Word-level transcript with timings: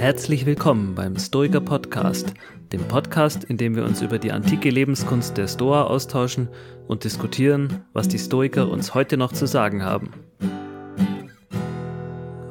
Herzlich 0.00 0.46
willkommen 0.46 0.94
beim 0.94 1.18
Stoiker 1.18 1.60
Podcast, 1.60 2.32
dem 2.72 2.88
Podcast, 2.88 3.44
in 3.44 3.58
dem 3.58 3.76
wir 3.76 3.84
uns 3.84 4.00
über 4.00 4.18
die 4.18 4.32
antike 4.32 4.70
Lebenskunst 4.70 5.36
der 5.36 5.46
Stoa 5.46 5.82
austauschen 5.82 6.48
und 6.88 7.04
diskutieren, 7.04 7.84
was 7.92 8.08
die 8.08 8.18
Stoiker 8.18 8.70
uns 8.70 8.94
heute 8.94 9.18
noch 9.18 9.30
zu 9.30 9.44
sagen 9.44 9.84
haben. 9.84 10.14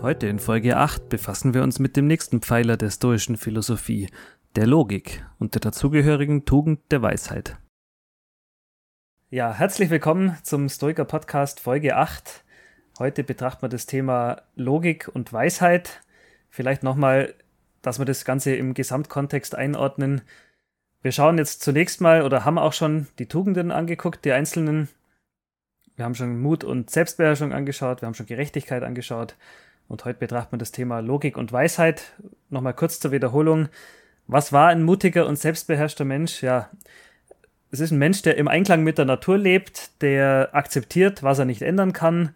Heute 0.04 0.28
in 0.28 0.38
Folge 0.38 0.78
8 0.78 1.10
befassen 1.10 1.56
wir 1.56 1.64
uns 1.64 1.80
mit 1.80 1.98
dem 1.98 2.06
nächsten 2.06 2.42
Pfeiler 2.44 2.78
der 2.78 2.92
stoischen 2.92 3.36
Philosophie, 3.36 4.12
der 4.56 4.68
Logik 4.68 5.26
und 5.40 5.56
der 5.56 5.62
dazugehörigen 5.62 6.46
Tugend 6.46 6.82
der 6.92 7.02
Weisheit. 7.02 7.58
Ja, 9.32 9.56
herzlich 9.56 9.90
willkommen 9.90 10.38
zum 10.44 10.70
Stoiker 10.70 11.06
Podcast 11.06 11.60
Folge 11.60 11.96
8. 11.96 12.44
Heute 13.00 13.24
betrachten 13.24 13.64
wir 13.64 13.70
das 13.70 13.88
Thema 13.88 14.44
Logik 14.54 15.08
und 15.12 15.34
Weisheit. 15.34 16.04
Vielleicht 16.50 16.84
nochmal, 16.84 17.36
dass 17.82 18.00
wir 18.00 18.06
das 18.06 18.26
Ganze 18.26 18.56
im 18.56 18.74
Gesamtkontext 18.74 19.56
einordnen. 19.56 20.22
Wir 21.02 21.12
schauen 21.12 21.38
jetzt 21.38 21.62
zunächst 21.62 22.02
mal 22.02 22.24
oder 22.24 22.46
haben 22.46 22.58
auch 22.58 22.74
schon 22.74 23.08
die 23.20 23.28
Tugenden 23.28 23.72
angeguckt, 23.72 24.26
die 24.26 24.32
einzelnen. 24.32 24.90
Wir 25.96 26.06
haben 26.06 26.16
schon 26.16 26.40
Mut 26.40 26.64
und 26.64 26.90
Selbstbeherrschung 26.90 27.54
angeschaut, 27.54 28.02
wir 28.02 28.08
haben 28.08 28.14
schon 28.14 28.26
Gerechtigkeit 28.26 28.84
angeschaut 28.84 29.36
und 29.88 30.06
heute 30.06 30.20
betrachten 30.20 30.54
wir 30.54 30.60
das 30.60 30.72
Thema 30.72 31.00
Logik 31.00 31.36
und 31.36 31.52
Weisheit. 31.52 32.14
Nochmal 32.50 32.74
kurz 32.74 33.00
zur 33.00 33.12
Wiederholung. 33.12 33.70
Was 34.28 34.54
war 34.54 34.68
ein 34.70 34.84
mutiger 34.84 35.26
und 35.26 35.38
selbstbeherrschter 35.38 36.06
Mensch? 36.06 36.44
Ja, 36.44 36.70
es 37.72 37.80
ist 37.80 37.92
ein 37.92 37.98
Mensch, 37.98 38.22
der 38.22 38.38
im 38.38 38.48
Einklang 38.48 38.84
mit 38.84 38.98
der 38.98 39.06
Natur 39.06 39.38
lebt, 39.38 40.02
der 40.02 40.50
akzeptiert, 40.54 41.24
was 41.24 41.40
er 41.40 41.46
nicht 41.46 41.62
ändern 41.62 41.94
kann, 41.94 42.36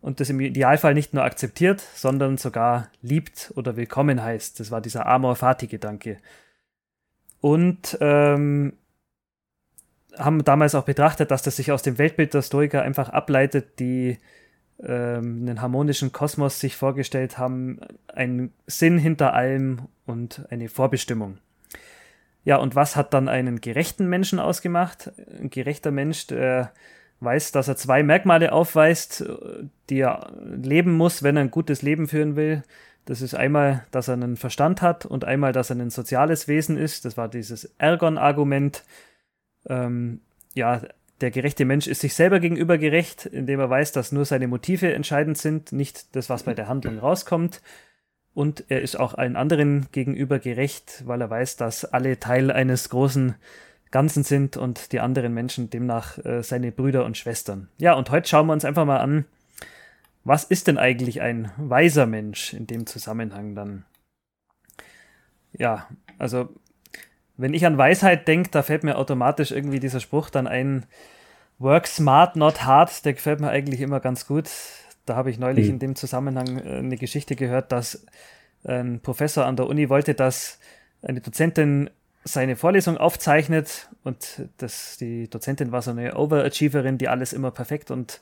und 0.00 0.20
das 0.20 0.30
im 0.30 0.40
Idealfall 0.40 0.94
nicht 0.94 1.14
nur 1.14 1.24
akzeptiert, 1.24 1.80
sondern 1.94 2.36
sogar 2.36 2.88
liebt 3.02 3.52
oder 3.56 3.76
willkommen 3.76 4.22
heißt. 4.22 4.60
Das 4.60 4.70
war 4.70 4.80
dieser 4.80 5.06
Amor 5.06 5.36
Fati-Gedanke. 5.36 6.18
Und 7.40 7.96
ähm, 8.00 8.74
haben 10.18 10.44
damals 10.44 10.74
auch 10.74 10.84
betrachtet, 10.84 11.30
dass 11.30 11.42
das 11.42 11.56
sich 11.56 11.72
aus 11.72 11.82
dem 11.82 11.98
Weltbild 11.98 12.34
der 12.34 12.42
Stoiker 12.42 12.82
einfach 12.82 13.08
ableitet, 13.08 13.78
die 13.78 14.18
ähm, 14.80 15.42
einen 15.42 15.62
harmonischen 15.62 16.12
Kosmos 16.12 16.60
sich 16.60 16.76
vorgestellt 16.76 17.38
haben, 17.38 17.80
einen 18.08 18.52
Sinn 18.66 18.98
hinter 18.98 19.34
allem 19.34 19.88
und 20.06 20.46
eine 20.50 20.68
Vorbestimmung. 20.68 21.38
Ja, 22.44 22.56
und 22.56 22.74
was 22.76 22.94
hat 22.94 23.12
dann 23.12 23.28
einen 23.28 23.60
gerechten 23.60 24.08
Menschen 24.08 24.38
ausgemacht? 24.38 25.10
Ein 25.40 25.50
gerechter 25.50 25.90
Mensch, 25.90 26.26
der 26.28 26.72
weiß, 27.20 27.52
dass 27.52 27.68
er 27.68 27.76
zwei 27.76 28.02
Merkmale 28.02 28.52
aufweist, 28.52 29.24
die 29.88 30.00
er 30.00 30.32
leben 30.44 30.92
muss, 30.92 31.22
wenn 31.22 31.36
er 31.36 31.42
ein 31.42 31.50
gutes 31.50 31.82
Leben 31.82 32.08
führen 32.08 32.36
will. 32.36 32.62
Das 33.06 33.22
ist 33.22 33.34
einmal, 33.34 33.86
dass 33.92 34.08
er 34.08 34.14
einen 34.14 34.36
Verstand 34.36 34.82
hat 34.82 35.06
und 35.06 35.24
einmal, 35.24 35.52
dass 35.52 35.70
er 35.70 35.76
ein 35.76 35.90
soziales 35.90 36.48
Wesen 36.48 36.76
ist. 36.76 37.04
Das 37.04 37.16
war 37.16 37.28
dieses 37.28 37.72
Ergon-Argument. 37.78 38.84
Ähm, 39.68 40.20
ja, 40.54 40.82
der 41.20 41.30
gerechte 41.30 41.64
Mensch 41.64 41.86
ist 41.86 42.00
sich 42.00 42.14
selber 42.14 42.40
gegenüber 42.40 42.78
gerecht, 42.78 43.24
indem 43.24 43.60
er 43.60 43.70
weiß, 43.70 43.92
dass 43.92 44.12
nur 44.12 44.24
seine 44.24 44.48
Motive 44.48 44.92
entscheidend 44.92 45.38
sind, 45.38 45.72
nicht 45.72 46.14
das, 46.14 46.28
was 46.28 46.42
bei 46.42 46.52
der 46.52 46.68
Handlung 46.68 46.98
rauskommt. 46.98 47.62
Und 48.34 48.64
er 48.68 48.82
ist 48.82 48.98
auch 49.00 49.14
allen 49.14 49.36
anderen 49.36 49.86
gegenüber 49.92 50.38
gerecht, 50.38 51.04
weil 51.06 51.22
er 51.22 51.30
weiß, 51.30 51.56
dass 51.56 51.86
alle 51.86 52.20
Teil 52.20 52.50
eines 52.50 52.90
großen 52.90 53.34
Ganzen 53.90 54.24
sind 54.24 54.56
und 54.56 54.92
die 54.92 55.00
anderen 55.00 55.32
Menschen 55.32 55.70
demnach 55.70 56.18
äh, 56.24 56.42
seine 56.42 56.72
Brüder 56.72 57.04
und 57.04 57.16
Schwestern. 57.16 57.68
Ja, 57.78 57.94
und 57.94 58.10
heute 58.10 58.28
schauen 58.28 58.46
wir 58.46 58.52
uns 58.52 58.64
einfach 58.64 58.84
mal 58.84 58.98
an, 58.98 59.24
was 60.24 60.44
ist 60.44 60.66
denn 60.66 60.76
eigentlich 60.76 61.20
ein 61.20 61.52
weiser 61.56 62.06
Mensch 62.06 62.52
in 62.52 62.66
dem 62.66 62.86
Zusammenhang 62.86 63.54
dann? 63.54 63.84
Ja, 65.52 65.86
also 66.18 66.48
wenn 67.36 67.54
ich 67.54 67.64
an 67.64 67.78
Weisheit 67.78 68.26
denke, 68.26 68.50
da 68.50 68.62
fällt 68.62 68.82
mir 68.82 68.98
automatisch 68.98 69.52
irgendwie 69.52 69.80
dieser 69.80 70.00
Spruch 70.00 70.30
dann 70.30 70.46
ein, 70.46 70.86
Work 71.58 71.86
smart, 71.86 72.36
not 72.36 72.64
hard, 72.64 73.04
der 73.04 73.14
gefällt 73.14 73.40
mir 73.40 73.48
eigentlich 73.48 73.80
immer 73.80 74.00
ganz 74.00 74.26
gut. 74.26 74.50
Da 75.06 75.16
habe 75.16 75.30
ich 75.30 75.38
neulich 75.38 75.66
mhm. 75.66 75.72
in 75.72 75.78
dem 75.78 75.96
Zusammenhang 75.96 76.58
äh, 76.58 76.78
eine 76.78 76.96
Geschichte 76.96 77.36
gehört, 77.36 77.72
dass 77.72 78.04
ein 78.64 79.00
Professor 79.00 79.46
an 79.46 79.56
der 79.56 79.66
Uni 79.66 79.88
wollte, 79.88 80.14
dass 80.14 80.58
eine 81.02 81.20
Dozentin 81.20 81.88
seine 82.26 82.56
Vorlesung 82.56 82.98
aufzeichnet 82.98 83.88
und 84.02 84.48
das, 84.58 84.96
die 84.98 85.30
Dozentin 85.30 85.70
war 85.70 85.80
so 85.80 85.92
eine 85.92 86.16
Overachieverin, 86.16 86.98
die 86.98 87.08
alles 87.08 87.32
immer 87.32 87.52
perfekt 87.52 87.90
und, 87.90 88.20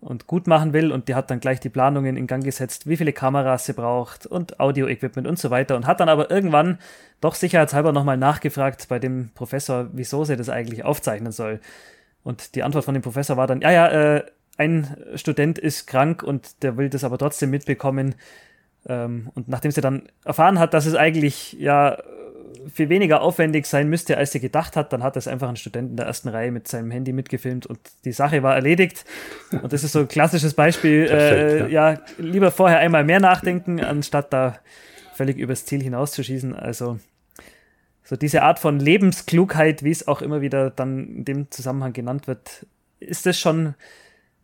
und 0.00 0.28
gut 0.28 0.46
machen 0.46 0.72
will 0.72 0.92
und 0.92 1.08
die 1.08 1.16
hat 1.16 1.30
dann 1.30 1.40
gleich 1.40 1.58
die 1.58 1.68
Planungen 1.68 2.16
in 2.16 2.28
Gang 2.28 2.44
gesetzt, 2.44 2.86
wie 2.86 2.96
viele 2.96 3.12
Kameras 3.12 3.66
sie 3.66 3.72
braucht 3.72 4.26
und 4.26 4.60
Audio-Equipment 4.60 5.26
und 5.26 5.38
so 5.40 5.50
weiter 5.50 5.74
und 5.74 5.86
hat 5.86 5.98
dann 5.98 6.08
aber 6.08 6.30
irgendwann 6.30 6.78
doch 7.20 7.34
sicherheitshalber 7.34 7.92
nochmal 7.92 8.16
nachgefragt 8.16 8.86
bei 8.88 9.00
dem 9.00 9.30
Professor, 9.34 9.88
wieso 9.92 10.24
sie 10.24 10.36
das 10.36 10.48
eigentlich 10.48 10.84
aufzeichnen 10.84 11.32
soll. 11.32 11.60
Und 12.22 12.54
die 12.54 12.62
Antwort 12.62 12.84
von 12.84 12.94
dem 12.94 13.02
Professor 13.02 13.36
war 13.36 13.48
dann, 13.48 13.60
ja, 13.60 13.72
ja, 13.72 13.88
äh, 13.88 14.24
ein 14.56 14.96
Student 15.16 15.58
ist 15.58 15.88
krank 15.88 16.22
und 16.22 16.62
der 16.62 16.76
will 16.76 16.90
das 16.90 17.02
aber 17.02 17.18
trotzdem 17.18 17.50
mitbekommen. 17.50 18.14
Ähm, 18.86 19.30
und 19.34 19.48
nachdem 19.48 19.72
sie 19.72 19.80
dann 19.80 20.08
erfahren 20.24 20.60
hat, 20.60 20.74
dass 20.74 20.86
es 20.86 20.94
eigentlich 20.94 21.54
ja 21.54 21.98
viel 22.72 22.88
weniger 22.88 23.22
aufwendig 23.22 23.66
sein 23.66 23.88
müsste, 23.88 24.16
als 24.16 24.32
sie 24.32 24.40
gedacht 24.40 24.76
hat, 24.76 24.92
dann 24.92 25.02
hat 25.02 25.16
es 25.16 25.28
einfach 25.28 25.48
ein 25.48 25.56
Student 25.56 25.90
in 25.90 25.96
der 25.96 26.06
ersten 26.06 26.28
Reihe 26.28 26.50
mit 26.50 26.68
seinem 26.68 26.90
Handy 26.90 27.12
mitgefilmt 27.12 27.66
und 27.66 27.78
die 28.04 28.12
Sache 28.12 28.42
war 28.42 28.54
erledigt. 28.54 29.04
Und 29.62 29.72
das 29.72 29.84
ist 29.84 29.92
so 29.92 30.00
ein 30.00 30.08
klassisches 30.08 30.54
Beispiel. 30.54 31.06
Perfekt, 31.08 31.42
äh, 31.42 31.68
ja. 31.68 31.92
ja, 31.92 32.00
lieber 32.18 32.50
vorher 32.50 32.78
einmal 32.78 33.04
mehr 33.04 33.20
nachdenken, 33.20 33.80
anstatt 33.80 34.32
da 34.32 34.58
völlig 35.14 35.38
übers 35.38 35.66
Ziel 35.66 35.82
hinauszuschießen. 35.82 36.54
Also 36.54 36.98
so 38.04 38.16
diese 38.16 38.42
Art 38.42 38.58
von 38.58 38.78
Lebensklugheit, 38.78 39.82
wie 39.82 39.90
es 39.90 40.08
auch 40.08 40.22
immer 40.22 40.40
wieder 40.40 40.70
dann 40.70 41.16
in 41.16 41.24
dem 41.24 41.50
Zusammenhang 41.50 41.92
genannt 41.92 42.26
wird, 42.26 42.66
ist 43.00 43.26
das 43.26 43.38
schon 43.38 43.74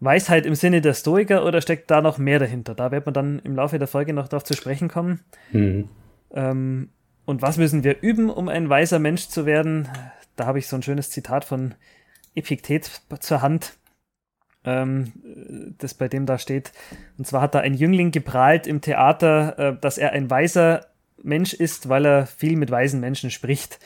Weisheit 0.01 0.47
im 0.47 0.55
Sinne 0.55 0.81
der 0.81 0.95
Stoiker 0.95 1.45
oder 1.45 1.61
steckt 1.61 1.91
da 1.91 2.01
noch 2.01 2.19
mehr 2.19 2.39
dahinter? 2.39 2.75
Da 2.75 2.91
wird 2.91 3.07
man 3.07 3.15
dann 3.15 3.39
im 3.41 3.57
Laufe 3.57 3.79
der 3.79 3.89
Folge 3.89 4.13
noch 4.13 4.29
darauf 4.29 4.45
zu 4.45 4.55
sprechen 4.55 4.89
kommen. 4.89 5.21
Mhm. 5.53 5.89
Ähm, 6.33 6.91
und 7.29 7.43
was 7.43 7.59
müssen 7.59 7.85
wir 7.85 8.01
üben, 8.01 8.31
um 8.31 8.49
ein 8.49 8.71
weiser 8.71 8.99
Mensch 8.99 9.29
zu 9.29 9.45
werden? 9.45 9.87
Da 10.35 10.47
habe 10.47 10.59
ich 10.59 10.67
so 10.67 10.77
ein 10.77 10.83
schönes 10.83 11.11
Zitat 11.11 11.45
von 11.45 11.75
Epiktet 12.35 13.03
zur 13.21 13.43
Hand, 13.43 13.75
ähm, 14.65 15.13
das 15.77 15.93
bei 15.93 16.09
dem 16.09 16.25
da 16.25 16.39
steht. 16.39 16.73
Und 17.19 17.27
zwar 17.27 17.43
hat 17.43 17.55
da 17.55 17.59
ein 17.61 17.75
Jüngling 17.75 18.13
geprahlt 18.13 18.67
im 18.67 18.81
Theater, 18.81 19.59
äh, 19.59 19.77
dass 19.79 19.99
er 19.99 20.13
ein 20.13 20.31
weiser 20.31 20.87
Mensch 21.23 21.53
ist, 21.53 21.91
weil 21.91 22.07
er 22.07 22.27
viel 22.27 22.57
mit 22.57 22.71
weisen 22.71 23.01
Menschen 23.01 23.31
spricht. 23.31 23.79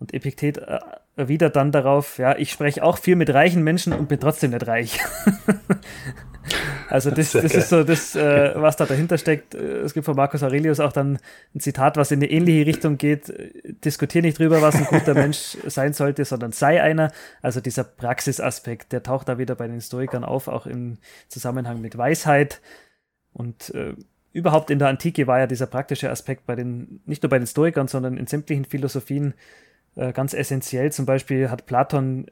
Und 0.00 0.12
Epiktet 0.12 0.58
äh, 0.58 0.80
erwidert 1.14 1.54
dann 1.54 1.70
darauf, 1.70 2.18
ja, 2.18 2.36
ich 2.36 2.50
spreche 2.50 2.82
auch 2.82 2.98
viel 2.98 3.14
mit 3.14 3.32
reichen 3.32 3.62
Menschen 3.62 3.92
und 3.92 4.08
bin 4.08 4.18
trotzdem 4.18 4.50
nicht 4.50 4.66
reich. 4.66 4.98
Also 6.88 7.10
das, 7.10 7.32
das 7.32 7.54
ist 7.54 7.68
so 7.68 7.84
das, 7.84 8.16
äh, 8.16 8.52
was 8.54 8.76
da 8.76 8.86
dahinter 8.86 9.18
steckt. 9.18 9.54
Es 9.54 9.94
gibt 9.94 10.06
von 10.06 10.16
Marcus 10.16 10.42
Aurelius 10.42 10.80
auch 10.80 10.92
dann 10.92 11.18
ein 11.54 11.60
Zitat, 11.60 11.96
was 11.96 12.10
in 12.10 12.18
eine 12.18 12.30
ähnliche 12.30 12.66
Richtung 12.66 12.96
geht. 12.96 13.32
Diskutier 13.84 14.22
nicht 14.22 14.38
drüber, 14.38 14.62
was 14.62 14.76
ein 14.76 14.84
guter 14.84 15.14
Mensch 15.14 15.56
sein 15.66 15.92
sollte, 15.92 16.24
sondern 16.24 16.52
sei 16.52 16.82
einer. 16.82 17.12
Also 17.42 17.60
dieser 17.60 17.84
Praxisaspekt, 17.84 18.92
der 18.92 19.02
taucht 19.02 19.28
da 19.28 19.38
wieder 19.38 19.54
bei 19.54 19.68
den 19.68 19.80
Stoikern 19.80 20.24
auf, 20.24 20.48
auch 20.48 20.66
im 20.66 20.98
Zusammenhang 21.28 21.80
mit 21.80 21.98
Weisheit. 21.98 22.60
Und 23.32 23.74
äh, 23.74 23.94
überhaupt 24.32 24.70
in 24.70 24.78
der 24.78 24.88
Antike 24.88 25.26
war 25.26 25.38
ja 25.38 25.46
dieser 25.46 25.66
praktische 25.66 26.10
Aspekt 26.10 26.46
bei 26.46 26.54
den, 26.54 27.00
nicht 27.06 27.22
nur 27.22 27.30
bei 27.30 27.38
den 27.38 27.46
Stoikern, 27.46 27.88
sondern 27.88 28.16
in 28.16 28.26
sämtlichen 28.26 28.64
Philosophien 28.64 29.34
äh, 29.96 30.12
ganz 30.12 30.32
essentiell. 30.32 30.92
Zum 30.92 31.06
Beispiel 31.06 31.50
hat 31.50 31.66
Platon 31.66 32.26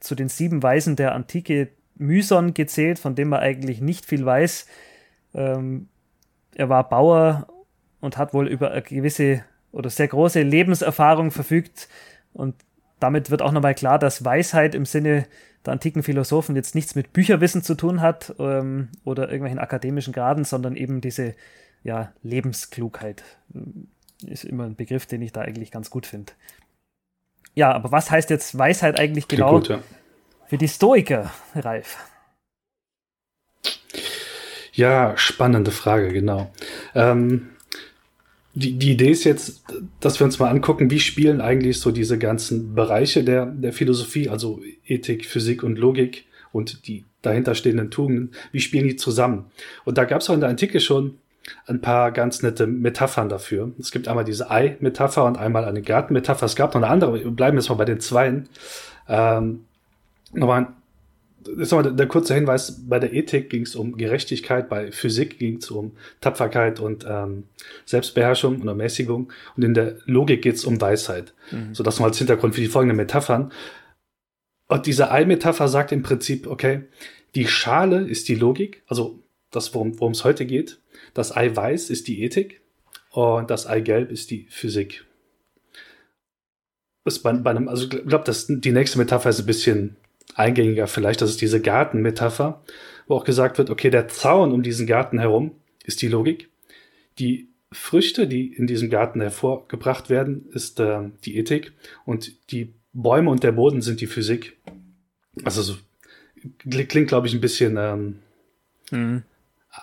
zu 0.00 0.14
den 0.14 0.28
sieben 0.28 0.62
Weisen 0.62 0.96
der 0.96 1.14
Antike 1.14 1.68
Myson 1.98 2.54
gezählt, 2.54 2.98
von 2.98 3.14
dem 3.14 3.28
man 3.28 3.40
eigentlich 3.40 3.80
nicht 3.80 4.06
viel 4.06 4.24
weiß. 4.24 4.66
Ähm, 5.34 5.88
er 6.54 6.68
war 6.68 6.88
Bauer 6.88 7.48
und 8.00 8.16
hat 8.16 8.34
wohl 8.34 8.48
über 8.48 8.70
eine 8.70 8.82
gewisse 8.82 9.44
oder 9.72 9.90
sehr 9.90 10.08
große 10.08 10.42
Lebenserfahrung 10.42 11.30
verfügt. 11.30 11.88
Und 12.32 12.54
damit 13.00 13.30
wird 13.30 13.42
auch 13.42 13.52
nochmal 13.52 13.74
klar, 13.74 13.98
dass 13.98 14.24
Weisheit 14.24 14.74
im 14.74 14.86
Sinne 14.86 15.26
der 15.64 15.72
antiken 15.72 16.02
Philosophen 16.02 16.56
jetzt 16.56 16.74
nichts 16.74 16.94
mit 16.94 17.12
Bücherwissen 17.12 17.62
zu 17.62 17.74
tun 17.74 18.00
hat 18.00 18.34
ähm, 18.38 18.88
oder 19.04 19.24
irgendwelchen 19.24 19.58
akademischen 19.58 20.12
Graden, 20.12 20.44
sondern 20.44 20.76
eben 20.76 21.00
diese 21.00 21.34
ja, 21.82 22.12
Lebensklugheit. 22.22 23.22
Ist 24.26 24.44
immer 24.44 24.64
ein 24.64 24.76
Begriff, 24.76 25.06
den 25.06 25.22
ich 25.22 25.32
da 25.32 25.42
eigentlich 25.42 25.70
ganz 25.70 25.90
gut 25.90 26.06
finde. 26.06 26.32
Ja, 27.54 27.72
aber 27.72 27.92
was 27.92 28.10
heißt 28.10 28.30
jetzt 28.30 28.56
Weisheit 28.56 28.98
eigentlich 28.98 29.28
genau? 29.28 29.54
Gut, 29.54 29.68
ja. 29.68 29.80
Für 30.48 30.56
die 30.56 30.68
Stoiker, 30.68 31.30
Ralf. 31.54 31.98
Ja, 34.72 35.14
spannende 35.18 35.70
Frage, 35.70 36.10
genau. 36.10 36.50
Ähm, 36.94 37.50
die, 38.54 38.78
die 38.78 38.92
Idee 38.92 39.10
ist 39.10 39.24
jetzt, 39.24 39.62
dass 40.00 40.18
wir 40.18 40.24
uns 40.24 40.38
mal 40.38 40.48
angucken, 40.48 40.90
wie 40.90 41.00
spielen 41.00 41.42
eigentlich 41.42 41.80
so 41.80 41.90
diese 41.90 42.16
ganzen 42.16 42.74
Bereiche 42.74 43.24
der, 43.24 43.44
der 43.44 43.74
Philosophie, 43.74 44.30
also 44.30 44.62
Ethik, 44.86 45.26
Physik 45.26 45.62
und 45.62 45.78
Logik 45.78 46.24
und 46.50 46.88
die 46.88 47.04
dahinterstehenden 47.20 47.90
Tugenden, 47.90 48.32
wie 48.50 48.60
spielen 48.60 48.88
die 48.88 48.96
zusammen? 48.96 49.50
Und 49.84 49.98
da 49.98 50.06
gab 50.06 50.22
es 50.22 50.30
auch 50.30 50.34
in 50.34 50.40
der 50.40 50.48
Antike 50.48 50.80
schon 50.80 51.18
ein 51.66 51.82
paar 51.82 52.10
ganz 52.10 52.42
nette 52.42 52.66
Metaphern 52.66 53.28
dafür. 53.28 53.72
Es 53.78 53.90
gibt 53.90 54.08
einmal 54.08 54.24
diese 54.24 54.50
Ei-Metapher 54.50 55.26
und 55.26 55.36
einmal 55.36 55.66
eine 55.66 55.82
Garten-Metapher. 55.82 56.46
Es 56.46 56.56
gab 56.56 56.74
noch 56.74 56.82
eine 56.82 56.90
andere, 56.90 57.22
wir 57.22 57.30
bleiben 57.32 57.58
jetzt 57.58 57.68
mal 57.68 57.74
bei 57.74 57.84
den 57.84 58.00
Zweien. 58.00 58.48
Ähm, 59.08 59.64
nochmal, 60.32 60.74
ist 61.56 61.72
nochmal 61.72 61.94
der, 61.94 62.06
kurze 62.06 62.34
Hinweis, 62.34 62.84
bei 62.88 62.98
der 62.98 63.12
Ethik 63.12 63.50
ging 63.50 63.62
es 63.62 63.76
um 63.76 63.96
Gerechtigkeit, 63.96 64.68
bei 64.68 64.92
Physik 64.92 65.38
ging 65.38 65.58
es 65.58 65.70
um 65.70 65.96
Tapferkeit 66.20 66.80
und 66.80 67.06
ähm, 67.08 67.44
Selbstbeherrschung 67.86 68.60
und 68.60 68.68
Ermäßigung 68.68 69.32
und 69.56 69.62
in 69.62 69.74
der 69.74 69.98
Logik 70.04 70.42
geht 70.42 70.56
es 70.56 70.64
um 70.64 70.80
Weisheit. 70.80 71.34
Mhm. 71.50 71.74
So 71.74 71.82
das 71.82 72.00
mal 72.00 72.06
als 72.06 72.18
Hintergrund 72.18 72.54
für 72.54 72.60
die 72.60 72.68
folgenden 72.68 72.96
Metaphern. 72.96 73.52
Und 74.68 74.86
diese 74.86 75.10
Ei-Metapher 75.10 75.68
sagt 75.68 75.92
im 75.92 76.02
Prinzip, 76.02 76.46
okay, 76.46 76.84
die 77.34 77.46
Schale 77.46 78.06
ist 78.06 78.28
die 78.28 78.34
Logik, 78.34 78.82
also 78.86 79.22
das, 79.50 79.74
worum 79.74 80.12
es 80.12 80.24
heute 80.24 80.44
geht. 80.44 80.78
Das 81.14 81.34
Ei 81.34 81.54
weiß 81.54 81.90
ist 81.90 82.06
die 82.08 82.22
Ethik 82.22 82.60
und 83.10 83.50
das 83.50 83.66
Ei 83.66 83.80
gelb 83.80 84.10
ist 84.10 84.30
die 84.30 84.46
Physik. 84.50 85.04
Ist 87.04 87.22
bei, 87.22 87.32
bei 87.32 87.50
einem, 87.50 87.68
also 87.68 87.84
ich 87.84 88.06
glaube, 88.06 88.30
die 88.48 88.72
nächste 88.72 88.98
Metapher 88.98 89.30
ist 89.30 89.40
ein 89.40 89.46
bisschen 89.46 89.96
eingängiger 90.34 90.86
vielleicht. 90.86 91.20
Das 91.20 91.30
ist 91.30 91.40
diese 91.40 91.60
Gartenmetapher, 91.60 92.62
wo 93.06 93.16
auch 93.16 93.24
gesagt 93.24 93.58
wird, 93.58 93.70
okay, 93.70 93.90
der 93.90 94.08
Zaun 94.08 94.52
um 94.52 94.62
diesen 94.62 94.86
Garten 94.86 95.18
herum 95.18 95.52
ist 95.84 96.02
die 96.02 96.08
Logik. 96.08 96.48
Die 97.18 97.48
Früchte, 97.72 98.26
die 98.26 98.52
in 98.52 98.66
diesem 98.66 98.90
Garten 98.90 99.20
hervorgebracht 99.20 100.08
werden, 100.08 100.48
ist 100.52 100.80
äh, 100.80 101.10
die 101.24 101.36
Ethik 101.36 101.72
und 102.04 102.50
die 102.50 102.74
Bäume 102.92 103.30
und 103.30 103.42
der 103.42 103.52
Boden 103.52 103.82
sind 103.82 104.00
die 104.00 104.06
Physik. 104.06 104.56
Also 105.44 105.62
so, 105.62 105.74
klingt, 106.68 107.08
glaube 107.08 107.26
ich, 107.26 107.34
ein 107.34 107.40
bisschen 107.40 107.76
ähm, 107.76 108.18
mhm 108.90 109.22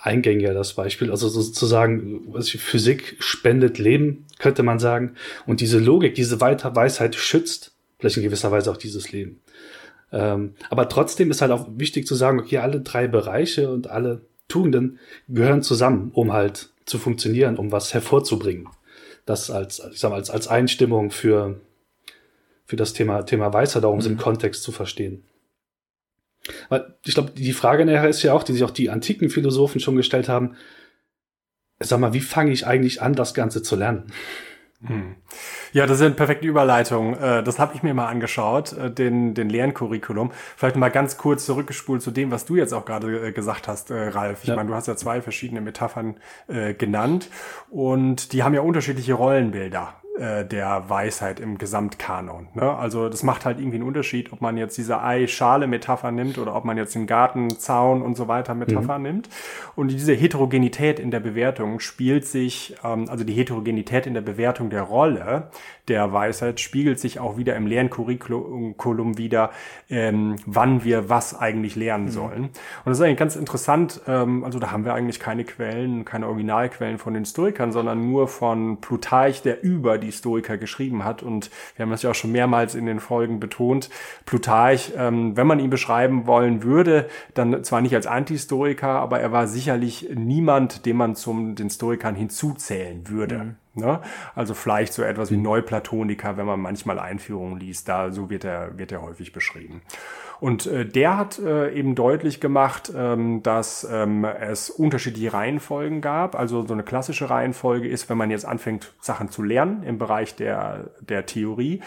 eingängiger, 0.04 0.54
das 0.54 0.74
Beispiel. 0.74 1.12
Also 1.12 1.30
sozusagen, 1.30 2.34
Physik 2.42 3.16
spendet 3.20 3.78
Leben, 3.78 4.26
könnte 4.40 4.64
man 4.64 4.80
sagen. 4.80 5.16
Und 5.46 5.62
diese 5.62 5.80
Logik, 5.80 6.16
diese 6.16 6.42
Weisheit 6.42 7.16
schützt 7.16 7.74
vielleicht 8.00 8.18
in 8.18 8.24
gewisser 8.24 8.52
Weise 8.52 8.72
auch 8.72 8.78
dieses 8.78 9.12
Leben. 9.12 9.42
Ähm, 10.12 10.56
aber 10.70 10.88
trotzdem 10.90 11.32
ist 11.32 11.42
halt 11.42 11.52
auch 11.52 11.68
wichtig 11.76 12.08
zu 12.08 12.16
sagen, 12.16 12.40
okay, 12.40 12.60
alle 12.60 12.82
drei 12.82 13.08
Bereiche 13.08 13.72
und 13.72 13.90
alle 13.90 14.22
Tugenden 14.48 15.00
gehören 15.28 15.64
zusammen, 15.64 16.12
um 16.14 16.34
halt 16.34 16.70
zu 16.86 17.00
funktionieren, 17.00 17.58
um 17.58 17.72
was 17.72 17.94
hervorzubringen. 17.94 18.68
Das 19.26 19.50
als, 19.50 19.82
ich 19.92 20.00
sag 20.00 20.10
mal, 20.10 20.18
als, 20.18 20.30
als 20.30 20.48
Einstimmung 20.48 21.10
für, 21.10 21.60
für 22.66 22.76
das 22.76 22.94
Thema, 22.94 23.24
Thema 23.24 23.52
Weisheit, 23.54 23.84
darum 23.84 24.00
mhm. 24.00 24.06
im 24.06 24.18
Kontext 24.18 24.64
zu 24.64 24.72
verstehen. 24.72 25.24
Weil 26.70 26.96
ich 27.04 27.16
glaube, 27.16 27.32
die 27.32 27.54
Frage 27.54 27.86
nachher 27.86 28.08
ist 28.08 28.22
ja 28.22 28.34
auch, 28.34 28.44
die 28.44 28.54
sich 28.54 28.64
auch 28.64 28.72
die 28.72 28.92
antiken 28.92 29.32
Philosophen 29.32 29.80
schon 29.80 29.96
gestellt 29.96 30.30
haben, 30.30 30.56
sag 31.80 32.00
mal, 32.00 32.14
wie 32.14 32.22
fange 32.22 32.52
ich 32.52 32.68
eigentlich 32.68 33.02
an, 33.02 33.14
das 33.14 33.34
Ganze 33.34 33.64
zu 33.64 33.76
lernen? 33.76 34.12
Hm. 34.86 35.16
Ja, 35.76 35.86
das 35.86 35.98
ist 35.98 36.06
eine 36.06 36.16
perfekte 36.16 36.48
Überleitung. 36.48 37.18
Äh, 37.18 37.44
das 37.44 37.60
habe 37.60 37.76
ich 37.76 37.84
mir 37.84 37.94
mal 37.94 38.08
angeschaut, 38.08 38.72
äh, 38.72 38.90
den, 38.90 39.34
den 39.34 39.50
Lerncurriculum. 39.50 40.32
Vielleicht 40.56 40.78
mal 40.78 40.88
ganz 40.88 41.18
kurz 41.18 41.46
zurückgespult 41.46 42.02
zu 42.02 42.12
dem, 42.12 42.32
was 42.32 42.46
du 42.46 42.56
jetzt 42.56 42.72
auch 42.74 42.86
gerade 42.86 43.28
äh, 43.28 43.32
gesagt 43.34 43.68
hast, 43.68 43.92
Ralf. 43.92 44.40
Ich 44.44 44.48
ja. 44.48 44.56
meine, 44.56 44.70
du 44.70 44.74
hast 44.74 44.88
ja 44.88 44.96
zwei 44.96 45.22
verschiedene 45.22 45.60
Metaphern 45.60 46.16
genannt 46.78 47.30
und 47.70 48.32
die 48.32 48.44
haben 48.44 48.54
ja 48.54 48.62
unterschiedliche 48.62 49.16
Rollenbilder. 49.16 49.96
Äh, 50.18 50.46
der 50.46 50.86
Weisheit 50.88 51.42
im 51.42 51.58
Gesamtkanon. 51.58 52.48
Ne? 52.54 52.74
Also 52.74 53.10
das 53.10 53.22
macht 53.22 53.44
halt 53.44 53.60
irgendwie 53.60 53.76
einen 53.76 53.88
Unterschied, 53.88 54.32
ob 54.32 54.40
man 54.40 54.56
jetzt 54.56 54.78
diese 54.78 55.02
Ei-Schale-Metapher 55.02 56.10
nimmt 56.14 56.38
oder 56.38 56.56
ob 56.56 56.64
man 56.64 56.78
jetzt 56.78 56.96
den 56.96 57.06
Garten, 57.06 57.50
Zaun 57.50 58.02
und 58.02 58.16
so 58.16 58.30
weiter 58.30 58.56
Metapher 58.56 58.98
mhm. 58.98 59.04
nimmt. 59.04 59.30
Und 59.76 59.92
diese 59.92 60.14
Heterogenität 60.14 61.02
in 61.02 61.12
der 61.12 61.20
Bewertung 61.20 61.82
spielt 61.82 62.26
sich, 62.26 62.78
ähm, 62.82 63.10
also 63.10 63.26
die 63.26 63.34
Heterogenität 63.34 64.08
in 64.08 64.14
der 64.14 64.22
Bewertung 64.22 64.70
der 64.70 64.84
Rolle 64.84 65.50
der 65.88 66.12
Weisheit 66.14 66.60
spiegelt 66.60 67.00
sich 67.00 67.20
auch 67.20 67.38
wieder 67.38 67.56
im 67.56 67.68
Lerncurriculum 67.68 69.18
wieder, 69.18 69.52
ähm, 69.90 70.36
wann 70.46 70.84
wir 70.84 71.10
was 71.10 71.38
eigentlich 71.38 71.76
lernen 71.76 72.06
mhm. 72.06 72.12
sollen. 72.12 72.44
Und 72.44 72.52
das 72.86 72.98
ist 72.98 73.04
eigentlich 73.04 73.18
ganz 73.18 73.36
interessant. 73.36 74.02
Ähm, 74.08 74.44
also 74.44 74.60
da 74.60 74.72
haben 74.72 74.86
wir 74.86 74.94
eigentlich 74.94 75.20
keine 75.20 75.44
Quellen, 75.44 76.06
keine 76.06 76.28
Originalquellen 76.28 76.98
von 76.98 77.14
den 77.14 77.26
Stoikern, 77.26 77.72
sondern 77.72 78.10
nur 78.10 78.28
von 78.28 78.82
Plutarch, 78.82 79.42
der 79.42 79.64
über 79.64 79.98
die 79.98 80.12
Stoiker 80.12 80.58
geschrieben 80.58 81.04
hat. 81.04 81.22
Und 81.22 81.52
wir 81.76 81.84
haben 81.84 81.92
das 81.92 82.02
ja 82.02 82.12
auch 82.12 82.16
schon 82.16 82.32
mehrmals 82.32 82.76
in 82.76 82.86
den 82.86 83.00
Folgen 83.00 83.40
betont. 83.40 83.90
Plutarch, 84.26 84.94
ähm, 84.98 85.38
wenn 85.38 85.48
man 85.48 85.60
ihn 85.60 85.70
beschreiben 85.70 86.26
wollen 86.26 86.64
würde, 86.64 87.08
dann 87.34 87.64
zwar 87.64 87.82
nicht 87.82 87.96
als 87.96 88.08
Antistoiker, 88.08 88.90
aber 88.90 89.20
er 89.20 89.32
war 89.32 89.48
sicherlich 89.48 90.10
niemand, 90.16 90.86
den 90.86 90.98
man 90.98 91.16
zum 91.16 91.56
den 91.56 91.70
Stoikern 91.70 92.16
hinzuzählen 92.16 93.08
würde. 93.08 93.38
Mhm. 93.38 93.56
Ne? 93.76 94.00
Also 94.36 94.54
vielleicht 94.54 94.94
so 94.94 95.04
etwas 95.04 95.32
wie 95.32 95.38
Neuplatoniker, 95.38 96.38
wenn 96.38 96.46
man 96.46 96.62
manchmal 96.62 96.98
Einführungen 96.98 97.60
liest, 97.60 97.90
da 97.90 98.12
so 98.12 98.30
wird 98.30 98.46
er, 98.46 98.78
wird 98.78 98.92
er 98.92 99.02
häufig 99.02 99.34
beschrieben. 99.34 99.82
Und 100.40 100.66
äh, 100.68 100.86
der 100.86 101.18
hat 101.18 101.40
äh, 101.40 101.74
eben 101.74 101.96
deutlich 101.96 102.40
gemacht, 102.42 102.92
ähm, 102.96 103.42
dass 103.44 103.88
ähm, 103.90 104.26
es 104.26 104.70
unterschiedliche 104.70 105.34
Reihenfolgen 105.34 106.02
gab. 106.02 106.38
Also 106.38 106.66
so 106.66 106.74
eine 106.74 106.84
klassische 106.84 107.30
Reihenfolge 107.30 107.88
ist, 107.88 108.10
wenn 108.10 108.18
man 108.18 108.32
jetzt 108.32 108.46
anfängt, 108.46 108.94
Sachen 109.00 109.30
zu 109.30 109.44
lernen 109.44 109.84
im 109.84 109.98
Bereich 109.98 110.36
der, 110.36 110.92
der 111.00 111.26
Theorie, 111.26 111.82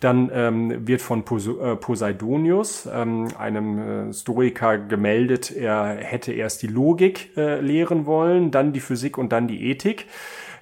dann 0.00 0.30
ähm, 0.32 0.86
wird 0.86 1.00
von 1.00 1.24
Pos 1.24 1.46
äh, 1.46 1.76
Poseidonius, 1.76 2.88
ähm, 2.92 3.28
einem 3.38 4.10
äh, 4.10 4.12
Stoiker, 4.12 4.78
gemeldet, 4.78 5.50
er 5.50 5.96
hätte 5.96 6.32
erst 6.32 6.62
die 6.62 6.66
Logik 6.66 7.36
äh, 7.36 7.60
lehren 7.60 8.06
wollen, 8.06 8.50
dann 8.50 8.72
die 8.72 8.80
Physik 8.80 9.18
und 9.18 9.32
dann 9.32 9.48
die 9.48 9.70
Ethik. 9.70 10.06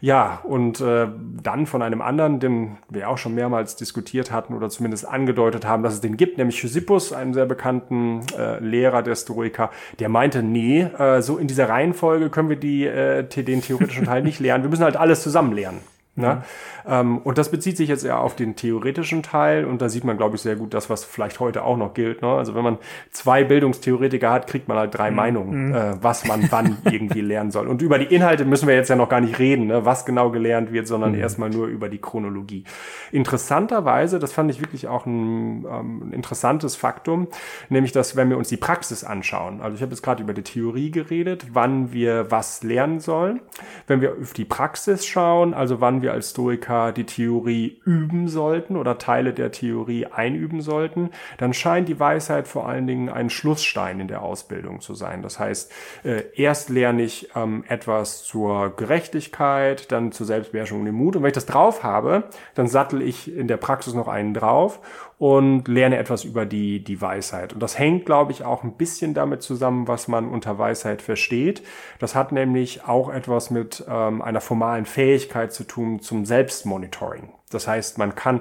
Ja, 0.03 0.41
und 0.43 0.81
äh, 0.81 1.07
dann 1.45 1.67
von 1.67 1.81
einem 1.81 2.03
anderen, 2.03 2.41
den 2.41 2.77
wir 2.89 3.09
auch 3.09 3.19
schon 3.19 3.37
mehrmals 3.37 3.77
diskutiert 3.77 4.33
hatten 4.33 4.53
oder 4.53 4.69
zumindest 4.69 5.07
angedeutet 5.07 5.65
haben, 5.65 5.85
dass 5.85 5.95
es 5.95 6.01
den 6.01 6.17
gibt, 6.17 6.39
nämlich 6.39 6.59
Chrysippus, 6.59 7.13
einen 7.13 7.35
sehr 7.35 7.47
bekannten 7.47 8.23
äh, 8.37 8.59
Lehrer 8.59 9.05
der 9.05 9.15
Stoiker, 9.15 9.71
der 10.01 10.09
meinte, 10.09 10.43
nee, 10.43 10.81
äh, 10.81 11.23
so 11.23 11.39
in 11.39 11.47
dieser 11.47 11.69
Reihenfolge 11.69 12.31
können 12.31 12.49
wir 12.49 12.57
die, 12.57 12.85
äh, 12.85 13.23
den 13.23 13.63
theoretischen 13.63 14.05
Teil 14.07 14.25
nicht 14.25 14.41
lernen. 14.41 14.65
Wir 14.65 14.71
müssen 14.71 14.83
halt 14.83 14.97
alles 14.97 15.23
zusammen 15.23 15.53
lernen. 15.53 15.79
Ne? 16.15 16.43
Mhm. 16.85 16.93
Ähm, 16.93 17.19
und 17.19 17.39
das 17.39 17.51
bezieht 17.51 17.79
sich 17.79 17.89
jetzt 17.89 18.05
eher 18.05 18.21
auf 18.21 18.37
den 18.37 18.55
theoretischen 18.55 19.23
Teil 19.23 19.65
und 19.65 19.81
da 19.81 19.89
sieht 19.89 20.05
man, 20.05 20.19
glaube 20.19 20.37
ich, 20.37 20.43
sehr 20.43 20.57
gut 20.57 20.75
das, 20.75 20.91
was 20.91 21.07
vielleicht 21.07 21.41
heute 21.41 21.65
auch 21.65 21.79
noch 21.79 21.95
gilt. 21.95 22.21
Ne? 22.21 22.29
Also 22.29 22.55
wenn 22.55 22.63
man 22.63 22.77
zwei 23.13 23.45
Bildungstheoretiker 23.45 24.31
hat, 24.31 24.47
kriegt 24.47 24.69
man 24.69 24.77
halt 24.77 24.95
drei 24.95 25.11
mhm. 25.11 25.17
Meinungen, 25.17 25.69
mhm. 25.69 25.75
äh, 25.75 26.03
was 26.03 26.27
man 26.27 26.53
wann 26.53 26.77
irgendwie 26.91 27.23
lernen 27.23 27.51
soll. 27.51 27.67
Und 27.67 27.81
über 27.81 27.99
die 27.99 28.15
Inhalte 28.15 28.45
müssen 28.45 28.69
wir 28.69 28.75
jetzt 28.75 28.91
ja 28.91 28.97
noch 28.97 29.09
gar 29.09 29.23
nicht 29.23 29.39
reden, 29.39 29.69
ne? 29.69 29.87
was 29.87 30.05
genau 30.05 30.31
gelernt 30.31 30.71
wird, 30.71 30.87
sondern 30.87 31.13
mhm. 31.13 31.21
erstmal 31.21 31.49
nur 31.49 31.67
über 31.67 31.89
die 31.89 31.99
Chronologie. 31.99 32.65
Interessanterweise, 33.11 34.19
das 34.19 34.35
fand 34.35 34.51
ich 34.51 34.61
wirklich 34.61 34.89
auch 34.89 35.07
ein, 35.07 35.65
ähm, 35.65 36.09
ein 36.09 36.13
interessantes 36.13 36.77
Faktum, 36.77 37.29
nämlich, 37.71 37.93
dass 37.93 38.17
wenn 38.17 38.29
wir 38.29 38.37
uns 38.37 38.49
die 38.49 38.59
Praxis 38.59 39.03
anschauen, 39.03 39.63
also 39.63 39.77
ich 39.77 39.83
habe 39.83 39.93
jetzt 39.93 40.03
gerade 40.03 40.23
über 40.23 40.35
die 40.35 40.43
Theorie 40.43 40.91
geredet, 40.91 41.47
wann 41.55 41.95
wir 41.95 42.31
was 42.31 42.63
lernen 42.63 43.01
sollen. 43.01 43.41
Wenn 43.87 44.03
wir 44.03 44.17
auf 44.21 44.35
die 44.35 44.45
Praxis 44.45 45.07
schauen, 45.07 45.55
also 45.55 45.81
wann 45.81 46.02
wir 46.03 46.13
als 46.13 46.31
Stoiker 46.31 46.93
die 46.93 47.05
Theorie 47.05 47.81
üben 47.85 48.29
sollten 48.29 48.77
oder 48.77 48.99
Teile 48.99 49.33
der 49.33 49.53
Theorie 49.53 50.07
einüben 50.07 50.61
sollten, 50.61 51.11
dann 51.39 51.55
scheint 51.55 51.89
die 51.89 51.99
Weisheit 51.99 52.49
vor 52.49 52.69
allen 52.69 52.87
Dingen 52.87 53.09
ein 53.09 53.31
Schlussstein 53.31 54.01
in 54.01 54.09
der 54.09 54.23
Ausbildung 54.23 54.81
zu 54.81 54.95
sein. 54.95 55.23
Das 55.23 55.39
heißt, 55.39 55.73
äh, 56.05 56.25
erst 56.35 56.69
lerne 56.69 57.03
ich 57.03 57.31
ähm, 57.35 57.65
etwas 57.69 58.25
zur 58.25 58.77
Gerechtigkeit, 58.77 59.91
dann 59.93 60.13
zur 60.13 60.27
Selbstbeherrschung 60.27 60.81
und 60.81 60.87
dem 60.87 60.95
Mut. 60.95 61.17
Und 61.17 61.23
wenn 61.23 61.29
ich 61.29 61.35
das 61.35 61.47
drauf 61.47 61.83
habe, 61.83 62.25
dann 62.55 62.67
sattel 62.67 63.03
ich 63.03 63.35
in 63.35 63.49
der 63.49 63.57
Praxis 63.57 63.95
noch 63.95 64.09
einen 64.09 64.35
drauf 64.35 64.81
und 65.23 65.69
lerne 65.69 65.99
etwas 65.99 66.25
über 66.25 66.47
die, 66.47 66.83
die 66.83 67.01
Weisheit. 67.01 67.53
Und 67.53 67.61
das 67.63 67.79
hängt, 67.79 68.07
glaube 68.07 68.33
ich, 68.33 68.45
auch 68.45 68.65
ein 68.65 68.73
bisschen 68.73 69.15
damit 69.15 69.41
zusammen, 69.41 69.87
was 69.87 70.09
man 70.09 70.29
unter 70.29 70.59
Weisheit 70.59 71.01
versteht. 71.01 71.63
Das 72.01 72.17
hat 72.17 72.33
nämlich 72.33 72.89
auch 72.89 73.09
etwas 73.09 73.49
mit 73.49 73.85
ähm, 73.89 74.21
einer 74.21 74.41
formalen 74.41 74.85
Fähigkeit 74.85 75.53
zu 75.53 75.63
tun 75.63 76.01
zum 76.01 76.25
Selbstmonitoring. 76.25 77.29
Das 77.51 77.69
heißt, 77.69 77.99
man 77.99 78.17
kann 78.17 78.41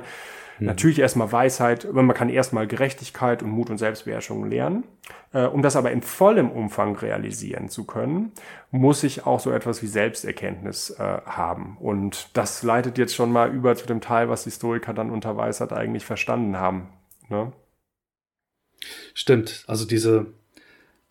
Mhm. 0.62 0.68
Natürlich 0.68 1.00
erstmal 1.00 1.32
Weisheit, 1.32 1.92
man 1.92 2.14
kann 2.14 2.30
erstmal 2.30 2.68
Gerechtigkeit 2.68 3.42
und 3.42 3.50
Mut 3.50 3.70
und 3.70 3.80
Selbstbeherrschung 3.80 4.50
lernen. 4.50 4.84
Äh, 5.34 5.46
um 5.46 5.64
das 5.64 5.76
aber 5.76 5.92
in 5.92 6.04
vollem 6.04 6.52
Umfang 6.52 6.96
realisieren 6.96 7.68
zu 7.68 7.86
können, 7.86 8.32
muss 8.70 9.04
ich 9.04 9.26
auch 9.26 9.40
so 9.40 9.52
etwas 9.52 9.82
wie 9.82 9.88
Selbsterkenntnis 9.88 10.92
äh, 10.92 11.22
haben. 11.26 11.78
Und 11.80 12.30
das 12.34 12.62
leitet 12.62 12.98
jetzt 13.00 13.16
schon 13.16 13.32
mal 13.32 13.52
über 13.52 13.76
zu 13.76 13.88
dem 13.88 14.02
Teil, 14.02 14.30
was 14.30 14.44
die 14.44 14.52
Historiker 14.52 14.94
dann 14.94 15.10
unter 15.10 15.36
Weisheit 15.36 15.74
eigentlich 15.74 16.06
verstanden 16.06 16.58
haben. 16.58 16.90
Ne? 17.30 17.52
Stimmt. 19.16 19.64
Also 19.68 19.86
diese, 19.86 20.28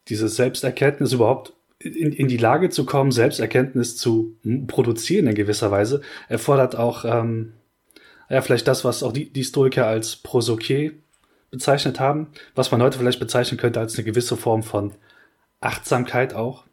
diese 0.08 0.28
Selbsterkenntnis 0.28 1.12
überhaupt 1.12 1.54
in, 1.80 2.12
in 2.12 2.28
die 2.28 2.36
Lage 2.36 2.68
zu 2.68 2.86
kommen, 2.86 3.10
Selbsterkenntnis 3.10 3.96
zu 3.96 4.36
produzieren 4.68 5.26
in 5.26 5.34
gewisser 5.34 5.70
Weise, 5.72 6.02
erfordert 6.28 6.76
auch 6.76 7.04
ähm, 7.04 7.54
ja, 8.30 8.40
vielleicht 8.40 8.68
das, 8.68 8.84
was 8.84 9.02
auch 9.02 9.12
die, 9.12 9.30
die 9.30 9.44
Stoiker 9.44 9.86
als 9.86 10.22
Prosoké 10.24 10.92
bezeichnet 11.50 11.98
haben, 11.98 12.28
was 12.54 12.70
man 12.70 12.80
heute 12.80 12.96
vielleicht 12.96 13.18
bezeichnen 13.18 13.58
könnte 13.58 13.80
als 13.80 13.96
eine 13.96 14.04
gewisse 14.04 14.36
Form 14.36 14.62
von 14.62 14.94
Achtsamkeit 15.60 16.32
auch. 16.32 16.64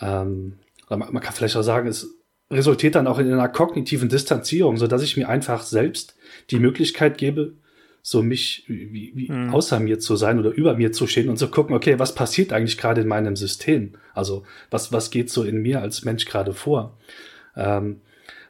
Ähm, 0.00 0.60
man, 0.88 1.00
man 1.00 1.20
kann 1.20 1.34
vielleicht 1.34 1.56
auch 1.56 1.62
sagen, 1.62 1.88
es 1.88 2.14
resultiert 2.50 2.94
dann 2.94 3.08
auch 3.08 3.18
in 3.18 3.30
einer 3.30 3.48
kognitiven 3.48 4.08
Distanzierung, 4.08 4.76
so 4.76 4.86
dass 4.86 5.02
ich 5.02 5.16
mir 5.16 5.28
einfach 5.28 5.62
selbst 5.62 6.16
die 6.50 6.60
Möglichkeit 6.60 7.18
gebe, 7.18 7.54
so 8.00 8.22
mich 8.22 8.64
wie, 8.68 9.12
wie 9.14 9.30
mhm. 9.30 9.52
außer 9.52 9.80
mir 9.80 9.98
zu 9.98 10.14
sein 10.14 10.38
oder 10.38 10.50
über 10.50 10.76
mir 10.76 10.92
zu 10.92 11.08
stehen 11.08 11.28
und 11.28 11.38
zu 11.38 11.48
gucken, 11.48 11.74
okay, 11.74 11.98
was 11.98 12.14
passiert 12.14 12.52
eigentlich 12.52 12.78
gerade 12.78 13.00
in 13.00 13.08
meinem 13.08 13.34
System? 13.34 13.96
Also 14.14 14.44
was, 14.70 14.92
was 14.92 15.10
geht 15.10 15.28
so 15.28 15.42
in 15.42 15.60
mir 15.60 15.82
als 15.82 16.04
Mensch 16.04 16.24
gerade 16.24 16.54
vor? 16.54 16.96
Ähm, 17.56 18.00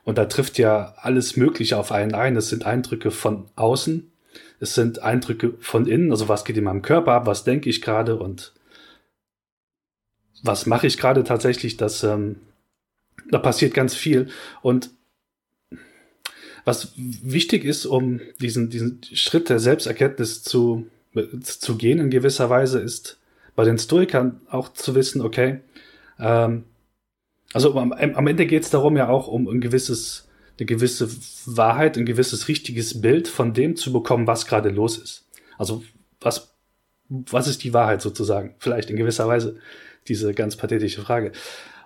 und 0.08 0.16
da 0.16 0.24
trifft 0.24 0.56
ja 0.56 0.94
alles 0.96 1.36
Mögliche 1.36 1.76
auf 1.76 1.92
einen 1.92 2.14
ein. 2.14 2.34
Es 2.34 2.48
sind 2.48 2.64
Eindrücke 2.64 3.10
von 3.10 3.44
außen, 3.56 4.10
es 4.58 4.74
sind 4.74 5.00
Eindrücke 5.02 5.52
von 5.60 5.86
innen, 5.86 6.12
also 6.12 6.30
was 6.30 6.46
geht 6.46 6.56
in 6.56 6.64
meinem 6.64 6.80
Körper 6.80 7.12
ab, 7.12 7.26
was 7.26 7.44
denke 7.44 7.68
ich 7.68 7.82
gerade? 7.82 8.16
Und 8.16 8.54
was 10.42 10.64
mache 10.64 10.86
ich 10.86 10.96
gerade 10.96 11.24
tatsächlich, 11.24 11.76
das, 11.76 12.04
ähm, 12.04 12.36
da 13.30 13.36
passiert 13.38 13.74
ganz 13.74 13.94
viel. 13.94 14.30
Und 14.62 14.88
was 16.64 16.94
wichtig 16.96 17.66
ist, 17.66 17.84
um 17.84 18.22
diesen, 18.40 18.70
diesen 18.70 19.02
Schritt 19.12 19.50
der 19.50 19.58
Selbsterkenntnis 19.58 20.42
zu, 20.42 20.86
zu 21.42 21.76
gehen 21.76 21.98
in 21.98 22.08
gewisser 22.08 22.48
Weise, 22.48 22.80
ist 22.80 23.18
bei 23.54 23.64
den 23.66 23.76
Stoikern 23.76 24.40
auch 24.48 24.72
zu 24.72 24.94
wissen, 24.94 25.20
okay, 25.20 25.60
ähm, 26.18 26.64
also 27.52 27.76
am, 27.78 27.92
am 27.92 28.26
Ende 28.26 28.46
geht 28.46 28.64
es 28.64 28.70
darum 28.70 28.96
ja 28.96 29.08
auch 29.08 29.28
um 29.28 29.48
ein 29.48 29.60
gewisses, 29.60 30.28
eine 30.58 30.66
gewisse 30.66 31.08
Wahrheit, 31.46 31.96
ein 31.96 32.06
gewisses 32.06 32.48
richtiges 32.48 33.00
Bild 33.00 33.28
von 33.28 33.54
dem 33.54 33.76
zu 33.76 33.92
bekommen, 33.92 34.26
was 34.26 34.46
gerade 34.46 34.68
los 34.68 34.98
ist. 34.98 35.26
Also 35.56 35.82
was, 36.20 36.54
was 37.08 37.48
ist 37.48 37.64
die 37.64 37.72
Wahrheit 37.72 38.02
sozusagen? 38.02 38.54
Vielleicht 38.58 38.90
in 38.90 38.96
gewisser 38.96 39.28
Weise 39.28 39.58
diese 40.08 40.34
ganz 40.34 40.56
pathetische 40.56 41.02
Frage. 41.02 41.32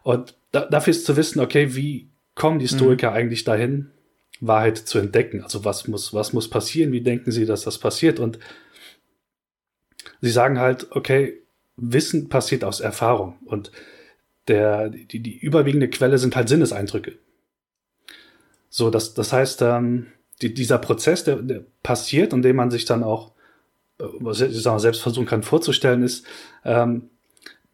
Und 0.03 0.35
da, 0.51 0.67
dafür 0.67 0.91
ist 0.91 1.07
zu 1.07 1.17
wissen, 1.17 1.41
okay, 1.41 1.75
wie 1.75 2.09
kommen 2.35 2.59
die 2.59 2.69
Stoiker 2.69 3.11
mhm. 3.11 3.17
eigentlich 3.17 3.45
dahin, 3.45 3.91
Wahrheit 4.41 4.79
zu 4.79 4.99
entdecken? 4.99 5.43
Also 5.43 5.65
was 5.65 5.87
muss, 5.87 6.13
was 6.13 6.33
muss 6.33 6.49
passieren? 6.49 6.93
Wie 6.93 7.03
denken 7.03 7.31
sie, 7.31 7.47
dass 7.47 7.63
das 7.63 7.79
passiert? 7.79 8.19
Und 8.19 8.39
sie 10.21 10.31
sagen 10.31 10.59
halt, 10.59 10.89
okay, 10.91 11.39
Wissen 11.77 12.29
passiert 12.29 12.65
aus 12.65 12.81
Erfahrung 12.81 13.39
und 13.47 13.73
der, 14.49 14.89
die, 14.89 15.21
die 15.21 15.39
überwiegende 15.39 15.89
Quelle 15.89 16.19
sind 16.19 16.37
halt 16.37 16.49
Sinneseindrücke. 16.49 17.19
So, 18.69 18.91
das, 18.91 19.15
das 19.15 19.33
heißt, 19.33 19.63
ähm, 19.63 20.07
die, 20.41 20.55
dieser 20.55 20.79
Prozess, 20.79 21.25
der, 21.25 21.37
der 21.37 21.65
passiert, 21.83 22.33
indem 22.33 22.57
man 22.57 22.71
sich 22.71 22.85
dann 22.85 23.03
auch 23.03 23.33
äh, 24.01 24.31
ich 24.31 24.63
sag 24.63 24.73
mal, 24.73 24.79
selbst 24.79 25.03
versuchen 25.03 25.27
kann 25.27 25.43
vorzustellen, 25.43 26.03
ist, 26.03 26.27
ähm, 26.65 27.11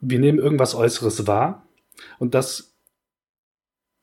wir 0.00 0.18
nehmen 0.18 0.38
irgendwas 0.38 0.74
Äußeres 0.74 1.26
wahr 1.26 1.66
und 2.18 2.34
das 2.34 2.74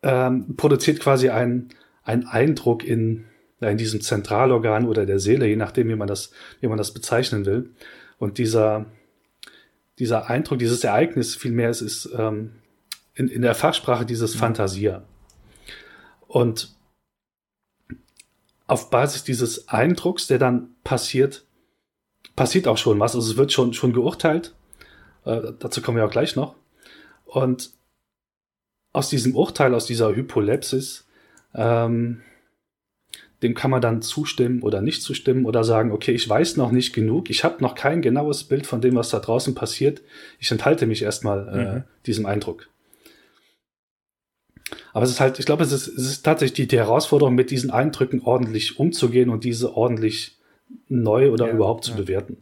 ähm, 0.04 0.56
produziert 0.58 1.00
quasi 1.00 1.30
einen, 1.30 1.70
einen 2.04 2.26
Eindruck 2.28 2.84
in, 2.84 3.26
in 3.62 3.78
diesem 3.78 4.02
Zentralorgan 4.02 4.88
oder 4.88 5.06
der 5.06 5.20
Seele, 5.20 5.48
je 5.48 5.56
nachdem, 5.56 5.90
wie 5.90 5.96
man 5.96 6.08
das, 6.08 6.32
wie 6.60 6.68
man 6.68 6.78
das 6.78 6.94
bezeichnen 6.94 7.46
will. 7.46 7.74
Und 8.18 8.38
dieser, 8.38 8.86
dieser 10.00 10.30
Eindruck, 10.30 10.60
dieses 10.60 10.84
Ereignis 10.84 11.36
vielmehr, 11.36 11.70
es 11.70 11.82
ist 11.82 12.10
ähm, 12.18 12.56
in, 13.14 13.28
in 13.28 13.42
der 13.42 13.56
Fachsprache 13.56 14.06
dieses 14.06 14.36
Fantasia. 14.36 15.04
Und 16.28 16.76
auf 18.68 18.90
Basis 18.90 19.24
dieses 19.24 19.70
Eindrucks, 19.70 20.28
der 20.28 20.40
dann 20.40 20.76
passiert, 20.84 21.46
passiert 22.36 22.68
auch 22.68 22.78
schon 22.78 23.00
was. 23.00 23.16
Also 23.16 23.32
es 23.32 23.38
wird 23.38 23.54
schon, 23.54 23.74
schon 23.74 23.94
geurteilt 23.94 24.54
äh, 25.26 25.54
dazu 25.60 25.82
kommen 25.82 25.98
wir 25.98 26.06
auch 26.06 26.12
gleich 26.12 26.36
noch. 26.36 26.56
Und 27.26 27.72
aus 28.94 29.10
diesem 29.10 29.36
Urteil, 29.36 29.74
aus 29.74 29.86
dieser 29.86 30.16
Hypolepsis, 30.16 31.08
ähm, 31.54 32.22
dem 33.46 33.54
kann 33.54 33.70
man 33.70 33.82
dann 33.82 34.02
zustimmen 34.02 34.64
oder 34.64 34.82
nicht 34.82 35.04
zustimmen 35.04 35.46
oder 35.46 35.64
sagen, 35.64 35.92
okay, 35.92 36.12
ich 36.12 36.28
weiß 36.28 36.58
noch 36.58 36.72
nicht 36.72 36.94
genug, 36.94 37.30
ich 37.30 37.44
habe 37.44 37.62
noch 37.62 37.76
kein 37.76 38.02
genaues 38.02 38.44
Bild 38.44 38.66
von 38.66 38.82
dem, 38.82 38.96
was 38.96 39.10
da 39.10 39.20
draußen 39.20 39.54
passiert. 39.54 40.02
Ich 40.40 40.52
enthalte 40.52 40.88
mich 40.88 41.04
erstmal 41.04 41.48
äh, 41.48 41.76
mhm. 41.76 41.84
diesem 42.08 42.26
Eindruck. 42.26 42.68
Aber 44.94 45.06
es 45.06 45.12
ist 45.12 45.20
halt, 45.20 45.38
ich 45.38 45.46
glaube, 45.46 45.64
es 45.64 45.72
ist, 45.72 45.88
es 45.88 46.10
ist 46.10 46.24
tatsächlich 46.24 46.56
die, 46.56 46.68
die 46.68 46.78
Herausforderung, 46.78 47.36
mit 47.36 47.52
diesen 47.52 47.70
Eindrücken 47.70 48.22
ordentlich 48.22 48.80
umzugehen 48.80 49.30
und 49.30 49.44
diese 49.44 49.78
ordentlich 49.78 50.40
neu 50.88 51.32
oder 51.32 51.48
ja, 51.48 51.54
überhaupt 51.54 51.84
zu 51.84 51.92
ja. 51.92 51.98
bewerten. 51.98 52.38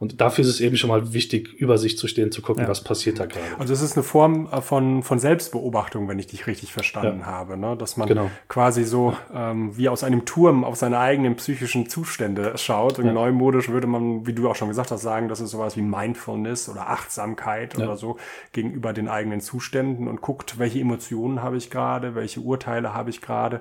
Und 0.00 0.22
dafür 0.22 0.42
ist 0.42 0.48
es 0.48 0.60
eben 0.62 0.78
schon 0.78 0.88
mal 0.88 1.12
wichtig, 1.12 1.52
über 1.52 1.76
sich 1.76 1.98
zu 1.98 2.08
stehen, 2.08 2.32
zu 2.32 2.40
gucken, 2.40 2.62
ja. 2.62 2.68
was 2.70 2.82
passiert 2.82 3.20
da 3.20 3.26
gerade. 3.26 3.44
Also 3.58 3.74
es 3.74 3.82
ist 3.82 3.98
eine 3.98 4.02
Form 4.02 4.48
äh, 4.50 4.62
von, 4.62 5.02
von 5.02 5.18
Selbstbeobachtung, 5.18 6.08
wenn 6.08 6.18
ich 6.18 6.26
dich 6.26 6.46
richtig 6.46 6.72
verstanden 6.72 7.20
ja. 7.20 7.26
habe, 7.26 7.58
ne? 7.58 7.76
dass 7.76 7.98
man 7.98 8.08
genau. 8.08 8.30
quasi 8.48 8.84
so 8.84 9.14
ähm, 9.34 9.76
wie 9.76 9.90
aus 9.90 10.02
einem 10.02 10.24
Turm 10.24 10.64
auf 10.64 10.76
seine 10.76 10.98
eigenen 10.98 11.36
psychischen 11.36 11.90
Zustände 11.90 12.56
schaut. 12.56 12.98
Und 12.98 13.04
ja. 13.04 13.12
neumodisch 13.12 13.68
würde 13.68 13.86
man, 13.86 14.26
wie 14.26 14.32
du 14.32 14.48
auch 14.48 14.56
schon 14.56 14.68
gesagt 14.68 14.90
hast, 14.90 15.02
sagen, 15.02 15.28
das 15.28 15.42
ist 15.42 15.50
sowas 15.50 15.76
wie 15.76 15.82
Mindfulness 15.82 16.70
oder 16.70 16.88
Achtsamkeit 16.88 17.76
oder 17.76 17.98
so 17.98 18.16
gegenüber 18.52 18.94
den 18.94 19.06
eigenen 19.06 19.42
Zuständen 19.42 20.08
und 20.08 20.22
guckt, 20.22 20.58
welche 20.58 20.80
Emotionen 20.80 21.42
habe 21.42 21.58
ich 21.58 21.68
gerade, 21.68 22.14
welche 22.14 22.40
Urteile 22.40 22.94
habe 22.94 23.10
ich 23.10 23.20
gerade. 23.20 23.60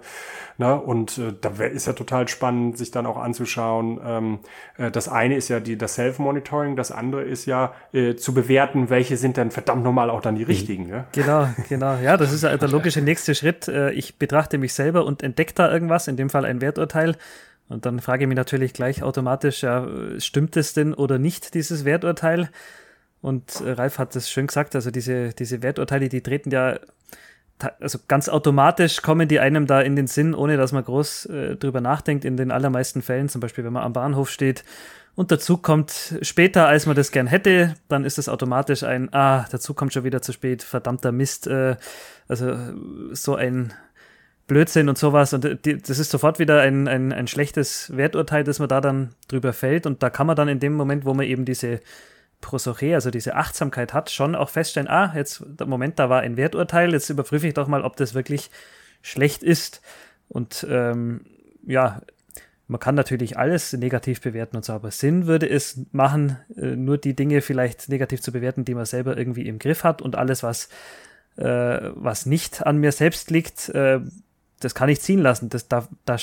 Ne? 0.57 0.79
Und 0.79 1.17
äh, 1.17 1.33
da 1.41 1.49
ist 1.65 1.87
ja 1.87 1.91
total 1.91 2.29
spannend, 2.29 2.77
sich 2.77 2.91
dann 2.91 3.05
auch 3.05 3.17
anzuschauen. 3.17 3.99
Ähm, 4.05 4.39
äh, 4.77 4.89
das 4.89 5.09
eine 5.09 5.35
ist 5.35 5.49
ja 5.49 5.59
die, 5.59 5.77
das 5.77 5.95
Self 5.95 6.17
Monitoring. 6.29 6.75
Das 6.75 6.91
andere 6.91 7.23
ist 7.23 7.45
ja 7.45 7.73
äh, 7.91 8.15
zu 8.15 8.33
bewerten, 8.33 8.89
welche 8.89 9.17
sind 9.17 9.37
denn 9.37 9.51
verdammt 9.51 9.83
normal 9.83 10.09
auch 10.09 10.21
dann 10.21 10.35
die 10.35 10.43
mhm. 10.43 10.47
richtigen. 10.47 10.87
Ne? 10.87 11.05
Genau, 11.11 11.49
genau. 11.67 11.97
Ja, 11.97 12.17
das 12.17 12.31
ist 12.31 12.43
der 12.43 12.67
logische 12.67 13.01
nächste 13.01 13.33
Schritt. 13.33 13.67
Äh, 13.67 13.91
ich 13.91 14.17
betrachte 14.17 14.57
mich 14.57 14.73
selber 14.73 15.05
und 15.05 15.23
entdecke 15.23 15.53
da 15.53 15.71
irgendwas, 15.71 16.07
in 16.07 16.17
dem 16.17 16.29
Fall 16.29 16.45
ein 16.45 16.61
Werturteil. 16.61 17.15
Und 17.67 17.85
dann 17.85 17.99
frage 17.99 18.23
ich 18.23 18.27
mich 18.27 18.37
natürlich 18.37 18.73
gleich 18.73 19.03
automatisch, 19.03 19.63
ja, 19.63 19.87
stimmt 20.17 20.57
es 20.57 20.73
denn 20.73 20.93
oder 20.93 21.19
nicht, 21.19 21.53
dieses 21.53 21.85
Werturteil? 21.85 22.49
Und 23.21 23.61
äh, 23.61 23.71
Ralf 23.71 23.97
hat 23.97 24.15
das 24.15 24.29
schön 24.29 24.47
gesagt, 24.47 24.75
also 24.75 24.91
diese, 24.91 25.33
diese 25.33 25.61
Werturteile, 25.61 26.09
die 26.09 26.21
treten 26.21 26.51
ja 26.51 26.79
also 27.79 27.99
ganz 28.07 28.29
automatisch 28.29 29.01
kommen 29.01 29.27
die 29.27 29.39
einem 29.39 29.67
da 29.67 29.81
in 29.81 29.95
den 29.95 30.07
Sinn, 30.07 30.33
ohne 30.33 30.57
dass 30.57 30.71
man 30.71 30.83
groß 30.83 31.25
äh, 31.25 31.55
drüber 31.55 31.81
nachdenkt. 31.81 32.25
In 32.25 32.37
den 32.37 32.51
allermeisten 32.51 33.01
Fällen, 33.01 33.29
zum 33.29 33.41
Beispiel, 33.41 33.63
wenn 33.63 33.73
man 33.73 33.83
am 33.83 33.93
Bahnhof 33.93 34.29
steht 34.29 34.63
und 35.19 35.31
dazu 35.31 35.57
kommt 35.57 36.15
später, 36.21 36.69
als 36.69 36.85
man 36.85 36.95
das 36.95 37.11
gern 37.11 37.27
hätte, 37.27 37.75
dann 37.89 38.05
ist 38.05 38.17
es 38.17 38.29
automatisch 38.29 38.83
ein, 38.83 39.13
ah, 39.13 39.45
dazu 39.51 39.73
kommt 39.73 39.91
schon 39.91 40.05
wieder 40.05 40.21
zu 40.21 40.31
spät, 40.31 40.63
verdammter 40.63 41.11
Mist, 41.11 41.45
äh, 41.45 41.75
also 42.29 42.55
so 43.11 43.35
ein 43.35 43.73
Blödsinn 44.47 44.87
und 44.87 44.97
sowas. 44.97 45.33
Und 45.33 45.65
die, 45.65 45.77
das 45.77 45.99
ist 45.99 46.09
sofort 46.09 46.39
wieder 46.39 46.61
ein, 46.61 46.87
ein, 46.87 47.11
ein 47.11 47.27
schlechtes 47.27 47.93
Werturteil, 47.97 48.45
das 48.45 48.59
man 48.59 48.69
da 48.69 48.79
dann 48.79 49.09
drüber 49.27 49.51
fällt. 49.51 49.85
Und 49.85 50.01
da 50.03 50.09
kann 50.09 50.25
man 50.25 50.37
dann 50.37 50.47
in 50.47 50.61
dem 50.61 50.75
Moment, 50.75 51.03
wo 51.03 51.13
man 51.13 51.25
eben 51.25 51.43
diese 51.43 51.81
Prosoche, 52.39 52.95
also 52.95 53.11
diese 53.11 53.35
Achtsamkeit 53.35 53.93
hat, 53.93 54.11
schon 54.11 54.35
auch 54.35 54.47
feststellen, 54.47 54.87
ah, 54.87 55.11
jetzt, 55.17 55.43
Moment, 55.65 55.99
da 55.99 56.09
war 56.09 56.21
ein 56.21 56.37
Werturteil, 56.37 56.93
jetzt 56.93 57.09
überprüfe 57.09 57.45
ich 57.45 57.55
doch 57.55 57.67
mal, 57.67 57.83
ob 57.83 57.97
das 57.97 58.13
wirklich 58.13 58.51
schlecht 59.01 59.43
ist. 59.43 59.81
Und 60.29 60.65
ähm, 60.69 61.25
ja, 61.67 61.99
man 62.69 62.79
kann 62.79 62.93
natürlich 62.93 63.35
alles 63.35 63.73
negativ 63.73 64.21
bewerten 64.21 64.55
und 64.55 64.63
so, 64.63 64.73
aber 64.73 64.91
Sinn 64.91 65.25
würde 65.25 65.49
es 65.49 65.81
machen, 65.91 66.37
äh, 66.55 66.75
nur 66.75 66.99
die 66.99 67.15
Dinge 67.15 67.41
vielleicht 67.41 67.89
negativ 67.89 68.21
zu 68.21 68.31
bewerten, 68.31 68.63
die 68.63 68.75
man 68.75 68.85
selber 68.85 69.17
irgendwie 69.17 69.47
im 69.47 69.57
Griff 69.57 69.83
hat 69.83 70.03
und 70.03 70.15
alles, 70.15 70.43
was, 70.43 70.69
äh, 71.35 71.43
was 71.95 72.27
nicht 72.27 72.65
an 72.65 72.77
mir 72.77 72.91
selbst 72.91 73.31
liegt, 73.31 73.69
äh, 73.69 73.99
das 74.59 74.75
kann 74.75 74.87
ich 74.87 75.01
ziehen 75.01 75.19
lassen. 75.19 75.49
Das, 75.49 75.67
da, 75.67 75.87
da 76.05 76.17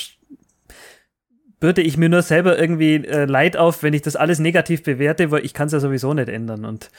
bürde 1.59 1.81
ich 1.81 1.97
mir 1.97 2.07
nur 2.07 2.21
selber 2.21 2.57
irgendwie 2.57 2.95
äh, 2.95 3.25
Leid 3.25 3.57
auf, 3.57 3.83
wenn 3.83 3.93
ich 3.93 4.03
das 4.03 4.15
alles 4.15 4.39
negativ 4.39 4.83
bewerte, 4.83 5.31
weil 5.31 5.43
ich 5.43 5.53
kann 5.53 5.67
es 5.67 5.73
ja 5.73 5.81
sowieso 5.81 6.13
nicht 6.13 6.29
ändern. 6.29 6.63
Und 6.63 6.91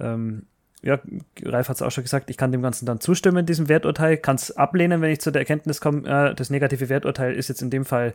ähm, 0.00 0.44
ja, 0.82 0.98
Ralf 1.44 1.68
hat 1.68 1.76
es 1.76 1.82
auch 1.82 1.90
schon 1.90 2.04
gesagt, 2.04 2.28
ich 2.28 2.36
kann 2.36 2.52
dem 2.52 2.62
Ganzen 2.62 2.86
dann 2.86 3.00
zustimmen, 3.00 3.46
diesem 3.46 3.68
Werturteil, 3.68 4.16
kann 4.16 4.36
es 4.36 4.56
ablehnen, 4.56 5.00
wenn 5.00 5.10
ich 5.10 5.20
zu 5.20 5.30
der 5.30 5.42
Erkenntnis 5.42 5.80
komme, 5.80 6.08
äh, 6.08 6.34
das 6.34 6.50
negative 6.50 6.88
Werturteil 6.88 7.34
ist 7.34 7.48
jetzt 7.48 7.62
in 7.62 7.70
dem 7.70 7.84
Fall 7.84 8.12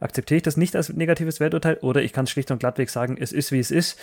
akzeptiere 0.00 0.36
ich 0.36 0.42
das 0.42 0.56
nicht 0.56 0.76
als 0.76 0.90
negatives 0.90 1.40
Werturteil 1.40 1.78
oder 1.78 2.02
ich 2.02 2.12
kann 2.12 2.26
schlicht 2.26 2.50
und 2.50 2.58
glattweg 2.58 2.90
sagen, 2.90 3.16
es 3.18 3.32
ist 3.32 3.52
wie 3.52 3.58
es 3.58 3.70
ist. 3.70 3.98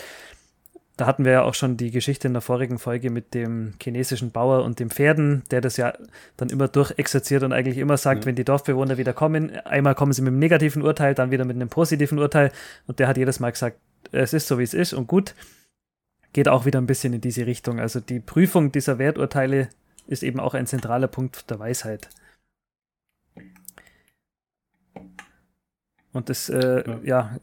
Da 0.97 1.05
hatten 1.05 1.25
wir 1.25 1.33
ja 1.33 1.43
auch 1.43 1.53
schon 1.53 1.75
die 1.75 1.91
Geschichte 1.91 2.27
in 2.27 2.33
der 2.33 2.41
vorigen 2.41 2.79
Folge 2.79 3.09
mit 3.09 3.33
dem 3.33 3.73
chinesischen 3.83 4.31
Bauer 4.31 4.63
und 4.63 4.79
dem 4.79 4.89
Pferden, 4.89 5.43
der 5.51 5.59
das 5.59 5.75
ja 5.75 5.93
dann 6.37 6.49
immer 6.49 6.69
durchexerziert 6.69 7.43
und 7.43 7.51
eigentlich 7.51 7.77
immer 7.77 7.97
sagt, 7.97 8.23
ja. 8.23 8.27
wenn 8.27 8.35
die 8.35 8.45
Dorfbewohner 8.45 8.97
wieder 8.97 9.11
kommen, 9.11 9.53
einmal 9.65 9.93
kommen 9.93 10.13
sie 10.13 10.21
mit 10.21 10.29
einem 10.29 10.39
negativen 10.39 10.81
Urteil, 10.81 11.13
dann 11.13 11.31
wieder 11.31 11.43
mit 11.43 11.57
einem 11.57 11.67
positiven 11.67 12.17
Urteil 12.17 12.51
und 12.87 12.99
der 12.99 13.09
hat 13.09 13.17
jedes 13.17 13.41
Mal 13.41 13.51
gesagt, 13.51 13.77
es 14.13 14.31
ist 14.31 14.47
so 14.47 14.57
wie 14.57 14.63
es 14.63 14.73
ist 14.73 14.93
und 14.93 15.07
gut. 15.07 15.35
Geht 16.35 16.49
auch 16.49 16.65
wieder 16.65 16.81
ein 16.81 16.85
bisschen 16.85 17.13
in 17.13 17.21
diese 17.21 17.45
Richtung. 17.45 17.79
Also 17.79 18.01
die 18.01 18.19
Prüfung 18.19 18.69
dieser 18.69 18.99
Werturteile 18.99 19.69
ist 20.05 20.21
eben 20.21 20.41
auch 20.41 20.53
ein 20.53 20.67
zentraler 20.67 21.07
Punkt 21.07 21.49
der 21.49 21.59
Weisheit. 21.59 22.09
Und 26.11 26.27
das, 26.27 26.49
äh, 26.49 26.83
ja. 26.85 26.99
ja. 27.05 27.37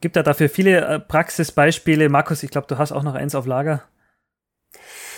gibt 0.00 0.14
ja 0.14 0.22
dafür 0.22 0.48
viele 0.48 0.86
äh, 0.86 1.00
Praxisbeispiele. 1.00 2.08
Markus, 2.08 2.44
ich 2.44 2.52
glaube, 2.52 2.68
du 2.68 2.78
hast 2.78 2.92
auch 2.92 3.02
noch 3.02 3.16
eins 3.16 3.34
auf 3.34 3.46
Lager. 3.46 3.82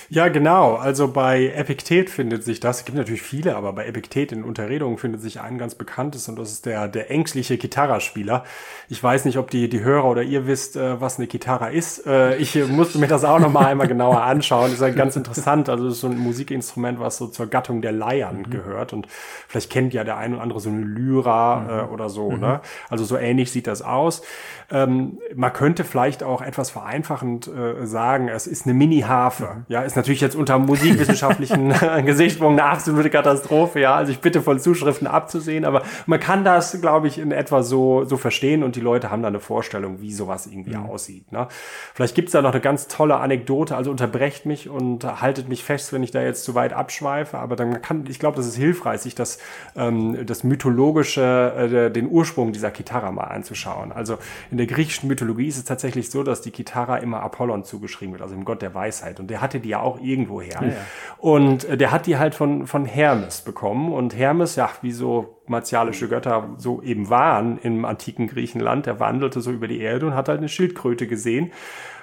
Ja, 0.08 0.28
genau. 0.28 0.76
Also 0.76 1.08
bei 1.08 1.48
Epiktet 1.48 2.10
findet 2.10 2.44
sich 2.44 2.60
das. 2.60 2.78
Es 2.78 2.84
gibt 2.84 2.96
natürlich 2.96 3.22
viele, 3.22 3.56
aber 3.56 3.72
bei 3.72 3.86
Epiktet 3.86 4.30
in 4.30 4.44
Unterredungen 4.44 4.98
findet 4.98 5.20
sich 5.20 5.40
ein 5.40 5.58
ganz 5.58 5.74
bekanntes 5.74 6.28
und 6.28 6.38
das 6.38 6.52
ist 6.52 6.66
der, 6.66 6.86
der 6.86 7.10
ängstliche 7.10 7.58
Gitarraspieler. 7.58 8.44
Ich 8.88 9.02
weiß 9.02 9.24
nicht, 9.24 9.36
ob 9.36 9.50
die, 9.50 9.68
die 9.68 9.80
Hörer 9.80 10.04
oder 10.04 10.22
ihr 10.22 10.46
wisst, 10.46 10.76
äh, 10.76 11.00
was 11.00 11.18
eine 11.18 11.26
Gitarre 11.26 11.72
ist. 11.72 12.06
Äh, 12.06 12.36
ich 12.36 12.54
musste 12.68 12.98
mir 12.98 13.08
das 13.08 13.24
auch 13.24 13.40
noch 13.40 13.52
mal 13.52 13.66
einmal 13.66 13.88
genauer 13.88 14.22
anschauen. 14.22 14.64
Das 14.64 14.74
ist 14.74 14.80
ja 14.80 14.90
ganz 14.90 15.16
interessant. 15.16 15.68
Also 15.68 15.84
das 15.84 15.94
ist 15.94 16.00
so 16.00 16.08
ein 16.08 16.18
Musikinstrument, 16.18 17.00
was 17.00 17.16
so 17.16 17.26
zur 17.26 17.48
Gattung 17.48 17.82
der 17.82 17.92
Leiern 17.92 18.38
mhm. 18.38 18.50
gehört 18.50 18.92
und 18.92 19.08
vielleicht 19.48 19.70
kennt 19.70 19.92
ja 19.92 20.04
der 20.04 20.18
ein 20.18 20.34
oder 20.34 20.42
andere 20.42 20.60
so 20.60 20.70
eine 20.70 20.82
Lyra 20.82 21.56
mhm. 21.56 21.68
äh, 21.68 21.92
oder 21.92 22.08
so. 22.08 22.30
Mhm. 22.30 22.40
Ne? 22.40 22.60
Also 22.88 23.04
so 23.04 23.16
ähnlich 23.16 23.50
sieht 23.50 23.66
das 23.66 23.82
aus. 23.82 24.22
Ähm, 24.70 25.18
man 25.34 25.52
könnte 25.52 25.82
vielleicht 25.82 26.22
auch 26.22 26.42
etwas 26.42 26.70
vereinfachend 26.70 27.50
sagen, 27.82 28.28
es 28.28 28.46
ist 28.46 28.66
eine 28.66 28.74
Mini-Harfe. 28.74 29.44
Mhm. 29.44 29.64
Ja, 29.68 29.82
ist 29.82 29.95
natürlich 29.96 30.20
jetzt 30.20 30.36
unter 30.36 30.58
musikwissenschaftlichen 30.58 31.74
Gesichtspunkten 32.04 32.60
eine 32.60 32.70
absolute 32.70 33.10
Katastrophe. 33.10 33.80
Ja, 33.80 33.94
also 33.94 34.12
ich 34.12 34.20
bitte 34.20 34.42
von 34.42 34.58
Zuschriften 34.58 35.06
abzusehen, 35.06 35.64
aber 35.64 35.82
man 36.06 36.20
kann 36.20 36.44
das, 36.44 36.80
glaube 36.80 37.08
ich, 37.08 37.18
in 37.18 37.32
etwa 37.32 37.62
so, 37.62 38.04
so 38.04 38.16
verstehen 38.16 38.62
und 38.62 38.76
die 38.76 38.80
Leute 38.80 39.10
haben 39.10 39.22
da 39.22 39.28
eine 39.28 39.40
Vorstellung, 39.40 40.00
wie 40.00 40.12
sowas 40.12 40.46
irgendwie 40.46 40.76
mhm. 40.76 40.86
aussieht. 40.86 41.32
Ne? 41.32 41.48
Vielleicht 41.94 42.14
gibt's 42.14 42.32
da 42.32 42.42
noch 42.42 42.52
eine 42.52 42.60
ganz 42.60 42.88
tolle 42.88 43.16
Anekdote, 43.16 43.76
also 43.76 43.90
unterbrecht 43.90 44.46
mich 44.46 44.68
und 44.68 45.04
haltet 45.20 45.48
mich 45.48 45.64
fest, 45.64 45.92
wenn 45.92 46.02
ich 46.02 46.10
da 46.10 46.22
jetzt 46.22 46.44
zu 46.44 46.54
weit 46.54 46.72
abschweife, 46.72 47.38
aber 47.38 47.56
dann 47.56 47.82
kann, 47.82 48.04
ich 48.08 48.18
glaube, 48.18 48.36
das 48.36 48.46
ist 48.46 48.56
hilfreich, 48.56 49.00
sich 49.00 49.14
das, 49.14 49.38
ähm, 49.76 50.26
das 50.26 50.44
mythologische, 50.44 51.86
äh, 51.86 51.90
den 51.90 52.08
Ursprung 52.08 52.52
dieser 52.52 52.70
Gitarre 52.70 53.12
mal 53.12 53.24
anzuschauen. 53.24 53.92
Also 53.92 54.18
in 54.50 54.58
der 54.58 54.66
griechischen 54.66 55.08
Mythologie 55.08 55.48
ist 55.48 55.56
es 55.56 55.64
tatsächlich 55.64 56.10
so, 56.10 56.22
dass 56.22 56.40
die 56.40 56.52
Gitarre 56.52 57.00
immer 57.00 57.22
Apollon 57.22 57.64
zugeschrieben 57.64 58.12
wird, 58.12 58.22
also 58.22 58.34
dem 58.34 58.44
Gott 58.44 58.62
der 58.62 58.74
Weisheit. 58.74 59.20
Und 59.20 59.28
der 59.28 59.40
hatte 59.40 59.60
die 59.60 59.70
ja 59.70 59.80
auch 59.86 60.00
irgendwo 60.00 60.40
her. 60.40 60.58
Ja, 60.60 60.68
ja. 60.68 60.74
Und 61.18 61.64
äh, 61.64 61.76
der 61.76 61.92
hat 61.92 62.06
die 62.06 62.18
halt 62.18 62.34
von, 62.34 62.66
von 62.66 62.84
Hermes 62.84 63.40
bekommen. 63.40 63.92
Und 63.92 64.16
Hermes, 64.16 64.56
ja, 64.56 64.68
wie 64.82 64.92
so 64.92 65.40
martialische 65.46 66.08
Götter 66.08 66.50
so 66.58 66.82
eben 66.82 67.08
waren 67.08 67.58
im 67.58 67.84
antiken 67.84 68.26
Griechenland, 68.26 68.86
der 68.86 69.00
wandelte 69.00 69.40
so 69.40 69.50
über 69.50 69.68
die 69.68 69.80
Erde 69.80 70.06
und 70.06 70.14
hat 70.14 70.28
halt 70.28 70.38
eine 70.38 70.48
Schildkröte 70.48 71.06
gesehen 71.06 71.52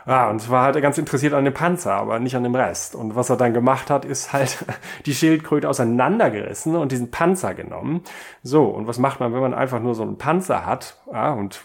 ja, 0.05 0.29
und 0.29 0.50
war 0.50 0.65
halt 0.65 0.81
ganz 0.81 0.98
interessiert 0.98 1.33
an 1.33 1.45
dem 1.45 1.53
Panzer, 1.53 1.93
aber 1.93 2.19
nicht 2.19 2.36
an 2.36 2.43
dem 2.43 2.55
Rest. 2.55 2.93
Und 2.95 3.15
was 3.15 3.29
er 3.29 3.38
dann 3.38 3.53
gemacht 3.53 3.89
hat, 3.89 4.03
ist 4.03 4.33
halt 4.33 4.65
die 5.05 5.13
Schildkröte 5.13 5.69
auseinandergerissen 5.69 6.75
und 6.75 6.91
diesen 6.91 7.10
Panzer 7.10 7.53
genommen. 7.53 8.01
So, 8.41 8.65
und 8.65 8.86
was 8.86 9.00
macht 9.00 9.22
man, 9.22 9.33
wenn 9.33 9.39
man 9.39 9.53
einfach 9.53 9.81
nur 9.81 9.95
so 9.95 10.03
einen 10.03 10.17
Panzer 10.17 10.65
hat? 10.65 10.98
Ja, 11.12 11.31
und 11.31 11.63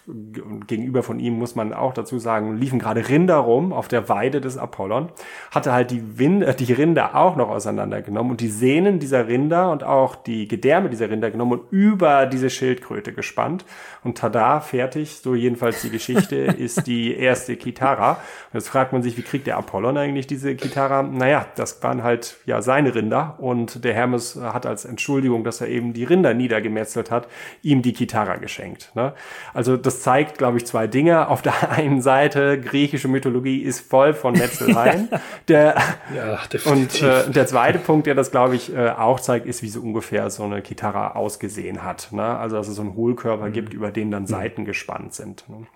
gegenüber 0.66 1.02
von 1.02 1.18
ihm 1.18 1.38
muss 1.38 1.57
man 1.57 1.73
auch 1.73 1.92
dazu 1.95 2.18
sagen, 2.18 2.57
liefen 2.57 2.78
gerade 2.78 3.09
Rinder 3.09 3.37
rum 3.37 3.73
auf 3.73 3.88
der 3.88 4.09
Weide 4.09 4.40
des 4.40 4.57
Apollon, 4.57 5.09
hatte 5.50 5.73
halt 5.73 5.90
die, 5.90 6.18
Wind, 6.18 6.42
äh, 6.45 6.54
die 6.54 6.73
Rinder 6.73 7.16
auch 7.16 7.35
noch 7.35 7.49
auseinandergenommen 7.49 8.30
und 8.30 8.40
die 8.40 8.49
Sehnen 8.49 9.00
dieser 9.00 9.26
Rinder 9.26 9.73
und 9.73 9.83
auch 9.83 10.14
die 10.14 10.47
Gedärme 10.47 10.90
dieser 10.90 11.11
Rinder 11.11 11.30
genommen 11.30 11.52
und 11.52 11.73
über 11.73 12.26
diese 12.26 12.50
Schildkröte 12.50 13.12
gespannt. 13.12 13.64
Und 14.04 14.18
tada, 14.18 14.61
fertig, 14.61 15.18
so 15.18 15.35
jedenfalls 15.35 15.83
die 15.83 15.90
Geschichte, 15.90 16.37
ist 16.59 16.87
die 16.87 17.16
erste 17.16 17.57
Kitara. 17.57 18.18
Und 18.52 18.61
jetzt 18.61 18.68
fragt 18.68 18.92
man 18.92 19.02
sich, 19.02 19.16
wie 19.16 19.23
kriegt 19.23 19.47
der 19.47 19.56
Apollon 19.56 19.97
eigentlich 19.97 20.26
diese 20.26 20.54
Gitarre? 20.54 21.04
Naja, 21.04 21.47
das 21.56 21.82
waren 21.82 22.02
halt 22.02 22.37
ja 22.47 22.62
seine 22.62 22.94
Rinder 22.94 23.37
und 23.38 23.85
der 23.85 23.94
Hermes 23.94 24.37
hat 24.37 24.66
als 24.66 24.85
Entschuldigung, 24.85 25.44
dass 25.44 25.61
er 25.61 25.68
eben 25.68 25.92
die 25.92 26.04
Rinder 26.04 26.35
niedergemetzelt 26.35 27.11
hat, 27.11 27.28
ihm 27.62 27.82
die 27.82 27.92
Gitarre 27.92 28.38
geschenkt. 28.38 28.92
Ne? 28.94 29.12
Also 29.54 29.76
das 29.76 30.02
zeigt, 30.02 30.38
glaube 30.38 30.58
ich, 30.58 30.66
zwei 30.66 30.87
Dinge. 30.87 31.28
Auf 31.28 31.42
der 31.42 31.70
einen 31.70 32.02
Seite, 32.02 32.61
griechische 32.61 33.08
Mythologie 33.08 33.62
ist 33.62 33.80
voll 33.80 34.14
von 34.14 34.35
Metzeleien. 34.35 35.08
der, 35.49 35.76
ja. 36.14 36.38
Und 36.70 37.02
äh, 37.02 37.30
der 37.30 37.47
zweite 37.47 37.78
Punkt, 37.78 38.06
der 38.06 38.14
das, 38.14 38.30
glaube 38.30 38.56
ich, 38.56 38.75
äh, 38.75 38.90
auch 38.90 39.20
zeigt, 39.20 39.47
ist, 39.47 39.62
wie 39.62 39.69
so 39.69 39.80
ungefähr 39.80 40.30
so 40.30 40.45
eine 40.45 40.62
Gitarre 40.62 41.17
ausgesehen 41.17 41.82
hat. 41.82 42.08
Ne? 42.12 42.23
Also 42.23 42.56
dass 42.56 42.69
es 42.69 42.76
so 42.76 42.82
einen 42.82 42.95
Hohlkörper 42.95 43.47
mhm. 43.47 43.52
gibt, 43.52 43.75
über 43.75 43.91
den 43.91 44.10
dann 44.10 44.26
Seiten 44.26 44.64
gespannt 44.64 45.14
sind. 45.14 45.45
Ne? 45.49 45.67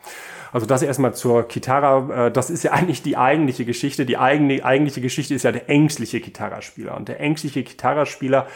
Also 0.53 0.67
das 0.67 0.83
erstmal 0.83 1.15
zur 1.15 1.45
Gitarre. 1.45 2.27
Äh, 2.27 2.31
das 2.31 2.42
ist 2.51 2.63
ja 2.63 2.73
eigentlich 2.73 3.03
die 3.03 3.17
eigentliche 3.17 3.65
Geschichte. 3.65 4.07
Die 4.07 4.19
eigene, 4.19 4.65
eigentliche 4.65 5.01
Geschichte 5.01 5.35
ist 5.35 5.43
ja 5.43 5.53
der 5.53 5.69
ängstliche 5.69 6.21
Gitarrespieler. 6.21 6.97
Und 6.97 7.09
der 7.09 7.21
ängstliche 7.21 7.63
Gitarrespieler 7.63 8.47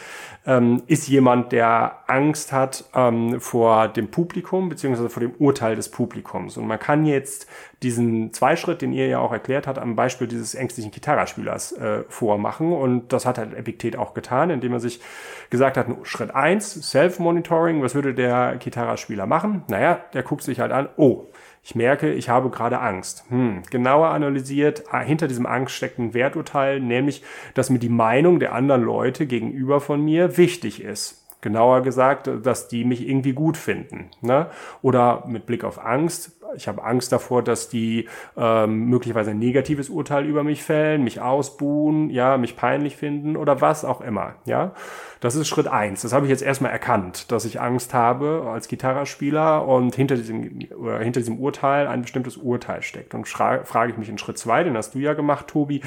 ähm, 0.45 0.83
ist 0.87 1.07
jemand, 1.07 1.51
der 1.51 2.03
Angst 2.07 2.51
hat 2.51 2.85
ähm, 2.95 3.39
vor 3.41 3.87
dem 3.89 4.09
Publikum 4.09 4.69
beziehungsweise 4.69 5.09
vor 5.09 5.21
dem 5.21 5.33
Urteil 5.39 5.75
des 5.75 5.89
Publikums. 5.89 6.57
Und 6.57 6.67
man 6.67 6.79
kann 6.79 7.05
jetzt 7.05 7.47
diesen 7.83 8.33
Zweischritt, 8.33 8.81
den 8.81 8.93
ihr 8.93 9.07
ja 9.07 9.19
auch 9.19 9.31
erklärt 9.31 9.67
habt, 9.67 9.77
am 9.77 9.95
Beispiel 9.95 10.27
dieses 10.27 10.55
ängstlichen 10.55 10.91
Gitarrespielers 10.91 11.73
äh, 11.73 12.03
vormachen. 12.07 12.71
Und 12.71 13.13
das 13.13 13.25
hat 13.25 13.37
halt 13.37 13.53
Epiktet 13.53 13.97
auch 13.97 14.13
getan, 14.13 14.49
indem 14.49 14.73
er 14.73 14.79
sich 14.79 15.01
gesagt 15.49 15.77
hat, 15.77 15.87
Schritt 16.03 16.33
eins 16.33 16.89
Self-Monitoring, 16.91 17.81
was 17.81 17.93
würde 17.93 18.13
der 18.13 18.55
Gitarrespieler 18.57 19.25
machen? 19.25 19.63
Naja, 19.67 19.99
der 20.13 20.23
guckt 20.23 20.43
sich 20.43 20.59
halt 20.59 20.71
an, 20.71 20.89
oh, 20.97 21.27
ich 21.67 21.75
merke, 21.75 22.13
ich 22.13 22.29
habe 22.29 22.49
gerade 22.49 22.79
Angst. 22.79 23.25
Hm, 23.27 23.63
genauer 23.69 24.07
analysiert, 24.11 24.85
ah, 24.89 25.01
hinter 25.01 25.27
diesem 25.27 25.45
Angst 25.45 25.75
steckt 25.75 25.99
ein 25.99 26.13
Werturteil, 26.13 26.79
nämlich, 26.79 27.23
dass 27.55 27.69
mir 27.69 27.77
die 27.77 27.89
Meinung 27.89 28.39
der 28.39 28.53
anderen 28.53 28.83
Leute 28.83 29.25
gegenüber 29.25 29.81
von 29.81 30.01
mir 30.01 30.37
wichtig 30.37 30.81
ist. 30.81 31.27
Genauer 31.41 31.81
gesagt, 31.81 32.29
dass 32.43 32.69
die 32.69 32.85
mich 32.85 33.05
irgendwie 33.05 33.33
gut 33.33 33.57
finden. 33.57 34.11
Ne? 34.21 34.49
Oder 34.81 35.25
mit 35.27 35.45
Blick 35.45 35.65
auf 35.65 35.83
Angst, 35.83 36.36
ich 36.55 36.67
habe 36.67 36.83
Angst 36.83 37.11
davor, 37.11 37.43
dass 37.43 37.69
die 37.69 38.07
ähm, 38.35 38.85
möglicherweise 38.85 39.31
ein 39.31 39.39
negatives 39.39 39.89
Urteil 39.89 40.25
über 40.25 40.43
mich 40.43 40.63
fällen, 40.63 41.03
mich 41.03 41.21
ausbuhen, 41.21 42.09
ja, 42.09 42.37
mich 42.37 42.55
peinlich 42.55 42.95
finden 42.97 43.37
oder 43.37 43.61
was 43.61 43.85
auch 43.85 44.01
immer. 44.01 44.35
Ja, 44.45 44.73
das 45.19 45.35
ist 45.35 45.47
Schritt 45.47 45.67
eins. 45.67 46.01
Das 46.01 46.13
habe 46.13 46.25
ich 46.25 46.29
jetzt 46.29 46.43
erstmal 46.43 46.71
erkannt, 46.71 47.31
dass 47.31 47.45
ich 47.45 47.59
Angst 47.59 47.93
habe 47.93 48.49
als 48.51 48.67
Gitarrespieler 48.67 49.67
und 49.67 49.95
hinter 49.95 50.15
diesem, 50.15 50.59
oder 50.77 50.99
hinter 50.99 51.19
diesem 51.19 51.39
Urteil 51.39 51.87
ein 51.87 52.03
bestimmtes 52.03 52.37
Urteil 52.37 52.81
steckt. 52.81 53.13
Und 53.13 53.27
frage 53.27 53.91
ich 53.91 53.97
mich 53.97 54.09
in 54.09 54.17
Schritt 54.17 54.37
zwei, 54.37 54.63
den 54.63 54.77
hast 54.77 54.95
du 54.95 54.99
ja 54.99 55.13
gemacht, 55.13 55.47
Tobi, 55.47 55.81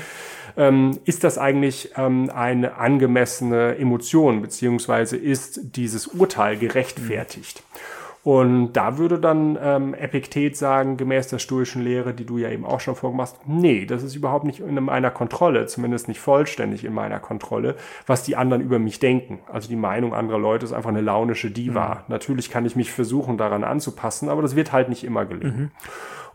ähm, 0.57 0.99
ist 1.05 1.25
das 1.25 1.38
eigentlich 1.38 1.92
ähm, 1.96 2.31
eine 2.35 2.77
angemessene 2.77 3.77
Emotion, 3.77 4.42
beziehungsweise 4.42 5.16
ist 5.16 5.77
dieses 5.77 6.09
Urteil 6.09 6.57
gerechtfertigt? 6.57 7.62
Mhm. 7.62 8.00
Und 8.22 8.74
da 8.74 8.98
würde 8.98 9.18
dann 9.18 9.59
ähm, 9.62 9.94
Epiktet 9.94 10.54
sagen, 10.54 10.98
gemäß 10.98 11.28
der 11.28 11.38
stoischen 11.38 11.83
Lehre, 11.83 12.12
die 12.12 12.26
du 12.26 12.37
ja 12.37 12.50
eben 12.50 12.66
auch 12.66 12.80
schon 12.80 12.94
vorgemacht 12.94 13.33
hast, 13.33 13.48
nee, 13.48 13.87
das 13.87 14.02
ist 14.02 14.14
überhaupt 14.14 14.44
nicht 14.44 14.61
in 14.61 14.74
meiner 14.74 15.11
Kontrolle, 15.11 15.64
zumindest 15.66 16.06
nicht 16.06 16.20
vollständig 16.20 16.85
in 16.85 16.92
meiner 16.92 17.18
Kontrolle, 17.18 17.76
was 18.06 18.22
die 18.22 18.37
anderen 18.37 18.62
über 18.62 18.78
mich 18.78 18.98
denken. 18.98 19.40
Also 19.50 19.68
die 19.70 19.76
Meinung 19.76 20.12
anderer 20.12 20.38
Leute 20.38 20.66
ist 20.66 20.72
einfach 20.72 20.90
eine 20.90 21.00
launische 21.00 21.50
Diva. 21.50 21.94
Mhm. 21.94 22.00
Natürlich 22.09 22.50
kann 22.50 22.66
ich 22.66 22.76
mich 22.76 22.92
versuchen, 22.92 23.38
daran 23.38 23.64
anzupassen, 23.64 24.28
aber 24.28 24.42
das 24.42 24.54
wird 24.54 24.70
halt 24.70 24.90
nicht 24.90 25.04
immer 25.04 25.24
gelingen. 25.24 25.59
Mhm. 25.59 25.70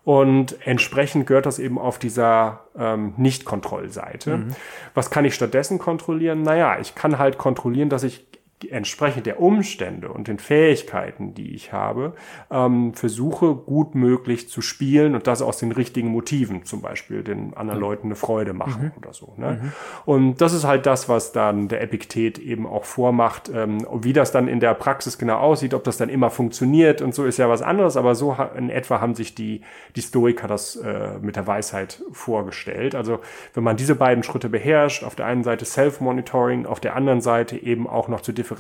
Und 0.06 0.68
entsprechend 0.68 1.28
gehört 1.28 1.48
das 1.48 1.58
eben 1.60 1.80
auf 1.80 2.00
dieser 2.00 2.62
ähm, 2.78 3.14
Nicht-Kontrollseite. 3.18 4.38
Mhm. 4.38 4.56
Was 4.94 5.10
kann 5.12 5.26
ich 5.26 5.36
stattdessen 5.36 5.80
kontrollieren? 5.80 6.44
Naja, 6.44 6.78
ich 6.80 6.94
kann 6.96 7.20
halt 7.20 7.40
kontrollieren, 7.40 7.90
dass 7.90 8.04
ich 8.04 8.26
entsprechend 8.72 9.26
der 9.26 9.40
Umstände 9.40 10.10
und 10.10 10.28
den 10.28 10.40
Fähigkeiten, 10.40 11.34
die 11.34 11.54
ich 11.54 11.74
habe, 11.74 12.14
ähm, 12.52 12.94
versuche 12.94 13.56
gut 13.56 13.96
möglich 13.96 14.50
zu 14.50 14.62
spielen 14.62 15.16
und 15.16 15.28
das 15.28 15.42
aus 15.42 15.58
den 15.58 15.72
richtigen 15.72 16.10
Motiven, 16.10 16.66
zum 16.66 16.82
Beispiel 16.82 17.24
den 17.24 17.54
anderen 17.56 17.80
mhm. 17.80 17.86
Leuten 17.86 18.08
eine 18.08 18.16
Freude 18.16 18.54
machen 18.54 18.86
mhm. 18.86 18.92
oder 18.98 19.14
so. 19.14 19.34
Ne? 19.38 19.60
Mhm. 19.62 19.72
Und 20.06 20.42
das 20.42 20.54
ist 20.54 20.66
halt 20.66 20.86
das, 20.86 21.10
was 21.10 21.32
dann 21.32 21.68
der 21.68 21.82
Epiktet 21.82 22.40
eben 22.40 22.66
auch 22.68 22.86
vormacht. 22.86 23.50
Ähm, 23.54 23.86
wie 24.02 24.14
das 24.14 24.32
dann 24.32 24.48
in 24.48 24.60
der 24.60 24.74
Praxis 24.74 25.18
genau 25.18 25.38
aussieht, 25.38 25.74
ob 25.74 25.84
das 25.84 25.98
dann 25.98 26.10
immer 26.10 26.30
funktioniert 26.30 27.02
und 27.02 27.14
so 27.14 27.26
ist 27.26 27.38
ja 27.38 27.50
was 27.50 27.62
anderes, 27.62 27.98
aber 27.98 28.16
so 28.16 28.36
in 28.58 28.70
etwa 28.70 29.02
haben 29.02 29.16
sich 29.16 29.36
die, 29.36 29.62
die 29.96 30.02
Stoiker 30.02 30.48
das 30.48 30.76
äh, 30.76 31.18
mit 31.22 31.36
der 31.36 31.48
Weisheit 31.48 32.02
vorgestellt. 32.12 32.96
Also 32.96 33.20
wenn 33.54 33.64
man 33.64 33.78
diese 33.78 33.96
beiden 33.96 34.24
Schritte 34.24 34.50
beherrscht, 34.50 35.04
auf 35.04 35.16
der 35.16 35.26
einen 35.26 35.44
Seite 35.44 35.66
Self-Monitoring, 35.66 36.66
auf 36.66 36.80
der 36.80 36.96
anderen 36.96 37.22
Seite 37.22 37.58
eben 37.58 37.88
auch 37.88 38.08
noch 38.08 38.22
zu 38.22 38.32
differenzieren, 38.32 38.55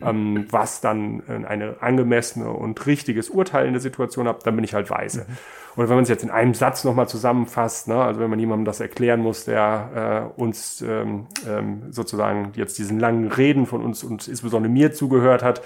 ähm, 0.00 0.46
was 0.50 0.80
dann 0.80 1.22
äh, 1.28 1.46
eine 1.46 1.76
angemessene 1.80 2.50
und 2.50 2.86
richtiges 2.86 3.30
Urteil 3.30 3.66
in 3.66 3.72
der 3.72 3.80
Situation 3.80 4.28
hat, 4.28 4.46
dann 4.46 4.54
bin 4.56 4.64
ich 4.64 4.74
halt 4.74 4.90
weise. 4.90 5.26
Mhm. 5.28 5.36
Oder 5.76 5.88
wenn 5.88 5.96
man 5.96 6.02
es 6.04 6.08
jetzt 6.08 6.22
in 6.22 6.30
einem 6.30 6.54
Satz 6.54 6.84
nochmal 6.84 7.08
zusammenfasst, 7.08 7.88
ne, 7.88 7.96
also 7.96 8.20
wenn 8.20 8.30
man 8.30 8.38
jemandem 8.38 8.64
das 8.64 8.80
erklären 8.80 9.20
muss, 9.20 9.44
der 9.44 10.32
äh, 10.36 10.40
uns 10.40 10.80
ähm, 10.80 11.26
ähm, 11.46 11.82
sozusagen 11.90 12.52
jetzt 12.54 12.78
diesen 12.78 12.98
langen 12.98 13.30
Reden 13.30 13.66
von 13.66 13.82
uns 13.82 14.02
und 14.02 14.26
insbesondere 14.26 14.72
mir 14.72 14.92
zugehört 14.92 15.42
hat, 15.42 15.60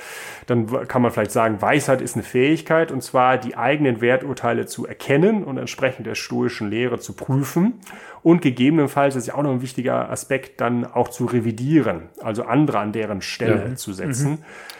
dann 0.46 0.66
kann 0.88 1.02
man 1.02 1.12
vielleicht 1.12 1.30
sagen, 1.30 1.62
Weisheit 1.62 2.00
ist 2.00 2.16
eine 2.16 2.24
Fähigkeit 2.24 2.90
und 2.90 3.02
zwar 3.02 3.38
die 3.38 3.56
eigenen 3.56 4.00
Werturteile 4.00 4.66
zu 4.66 4.86
erkennen 4.86 5.44
und 5.44 5.58
entsprechend 5.58 6.06
der 6.06 6.16
stoischen 6.16 6.70
Lehre 6.70 6.98
zu 6.98 7.12
prüfen 7.12 7.74
und 8.22 8.42
gegebenenfalls, 8.42 9.14
das 9.14 9.24
ist 9.24 9.26
ja 9.28 9.34
auch 9.34 9.42
noch 9.42 9.52
ein 9.52 9.62
wichtiger 9.62 10.10
Aspekt, 10.10 10.60
dann 10.60 10.84
auch 10.84 11.08
zu 11.08 11.24
revidieren, 11.24 12.08
also 12.20 12.42
andere 12.42 12.78
an 12.78 12.92
deren 12.92 13.22
Stelle 13.22 13.70
ja. 13.70 13.74
zu 13.76 13.92
setzen. 13.92 14.30
Mhm. 14.30 14.38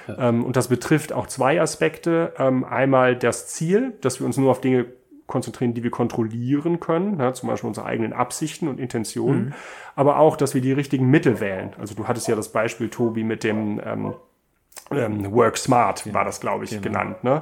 Ja. 0.09 0.29
Ähm, 0.29 0.45
und 0.45 0.57
das 0.57 0.69
betrifft 0.69 1.13
auch 1.13 1.27
zwei 1.27 1.61
Aspekte. 1.61 2.33
Ähm, 2.39 2.65
einmal 2.65 3.17
das 3.17 3.47
Ziel, 3.49 3.95
dass 4.01 4.21
wir 4.21 4.27
uns 4.27 4.37
nur 4.37 4.51
auf 4.51 4.61
Dinge 4.61 4.87
konzentrieren, 5.31 5.73
die 5.73 5.83
wir 5.83 5.91
kontrollieren 5.91 6.81
können, 6.81 7.17
ne? 7.17 7.33
zum 7.33 7.49
Beispiel 7.49 7.69
unsere 7.69 7.87
eigenen 7.87 8.13
Absichten 8.13 8.69
und 8.69 8.79
Intentionen, 8.79 9.47
mhm. 9.47 9.55
aber 9.97 10.19
auch, 10.19 10.37
dass 10.37 10.55
wir 10.55 10.61
die 10.61 10.73
richtigen 10.73 11.09
Mittel 11.09 11.41
wählen. 11.41 11.73
Also 11.79 11.95
du 11.95 12.07
hattest 12.07 12.29
ja 12.29 12.37
das 12.37 12.51
Beispiel, 12.51 12.91
Tobi, 12.91 13.25
mit 13.25 13.43
dem 13.45 13.81
ähm, 13.85 14.15
ähm, 14.91 15.33
Work 15.33 15.57
Smart, 15.57 16.13
war 16.13 16.25
das, 16.25 16.41
glaube 16.41 16.65
ich, 16.65 16.71
genau. 16.71 16.83
genannt. 16.83 17.25
Ne? 17.25 17.41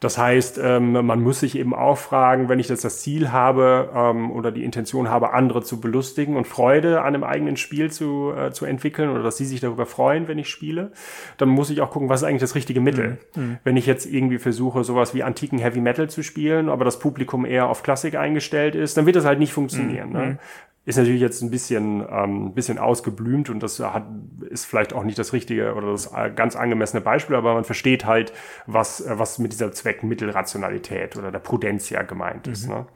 Das 0.00 0.16
heißt, 0.16 0.60
ähm, 0.62 0.92
man 0.92 1.22
muss 1.22 1.40
sich 1.40 1.58
eben 1.58 1.74
auch 1.74 1.98
fragen, 1.98 2.48
wenn 2.48 2.60
ich 2.60 2.68
jetzt 2.68 2.84
das 2.84 3.00
Ziel 3.00 3.32
habe 3.32 3.90
ähm, 3.94 4.30
oder 4.30 4.52
die 4.52 4.62
Intention 4.62 5.10
habe, 5.10 5.32
andere 5.32 5.62
zu 5.62 5.80
belustigen 5.80 6.36
und 6.36 6.46
Freude 6.46 7.00
an 7.00 7.14
einem 7.14 7.24
eigenen 7.24 7.56
Spiel 7.56 7.90
zu, 7.90 8.32
äh, 8.36 8.52
zu 8.52 8.64
entwickeln 8.64 9.10
oder 9.10 9.22
dass 9.24 9.36
sie 9.36 9.44
sich 9.44 9.60
darüber 9.60 9.86
freuen, 9.86 10.28
wenn 10.28 10.38
ich 10.38 10.48
spiele, 10.48 10.92
dann 11.36 11.48
muss 11.48 11.70
ich 11.70 11.80
auch 11.80 11.90
gucken, 11.90 12.08
was 12.08 12.22
ist 12.22 12.28
eigentlich 12.28 12.42
das 12.42 12.54
richtige 12.54 12.80
Mittel. 12.80 13.18
Mhm. 13.34 13.42
mhm. 13.42 13.58
Wenn 13.64 13.76
ich 13.76 13.86
jetzt 13.86 14.06
irgendwie 14.06 14.38
versuche, 14.38 14.84
sowas 14.84 15.14
wie 15.14 15.24
antiken 15.24 15.58
Heavy 15.58 15.80
Metal 15.80 16.08
zu 16.08 16.22
spielen, 16.22 16.68
aber 16.68 16.84
das 16.84 17.00
Publikum 17.00 17.44
eher 17.44 17.68
auf 17.68 17.82
Klassik 17.82 18.14
eingestellt 18.14 18.76
ist, 18.76 18.96
dann 18.96 19.06
wird 19.06 19.16
das 19.16 19.24
halt 19.24 19.40
nicht 19.40 19.52
funktionieren. 19.52 20.10
Mhm. 20.10 20.14
Ne? 20.14 20.38
Mhm 20.88 20.88
ist 20.88 20.96
natürlich 20.96 21.20
jetzt 21.20 21.42
ein 21.42 21.50
bisschen, 21.50 22.02
ähm, 22.10 22.54
bisschen 22.54 22.78
ausgeblümt 22.78 23.50
und 23.50 23.62
das 23.62 23.78
hat, 23.78 24.06
ist 24.48 24.64
vielleicht 24.64 24.94
auch 24.94 25.04
nicht 25.04 25.18
das 25.18 25.34
richtige 25.34 25.74
oder 25.74 25.92
das 25.92 26.10
ganz 26.34 26.56
angemessene 26.56 27.02
Beispiel, 27.02 27.36
aber 27.36 27.52
man 27.52 27.64
versteht 27.64 28.06
halt, 28.06 28.32
was, 28.66 29.04
was 29.06 29.38
mit 29.38 29.52
dieser 29.52 29.70
Zweckmittelrationalität 29.70 31.18
oder 31.18 31.30
der 31.30 31.40
Prudentia 31.40 32.02
gemeint 32.02 32.46
mhm. 32.46 32.52
ist. 32.54 32.68
Ne? 32.68 32.86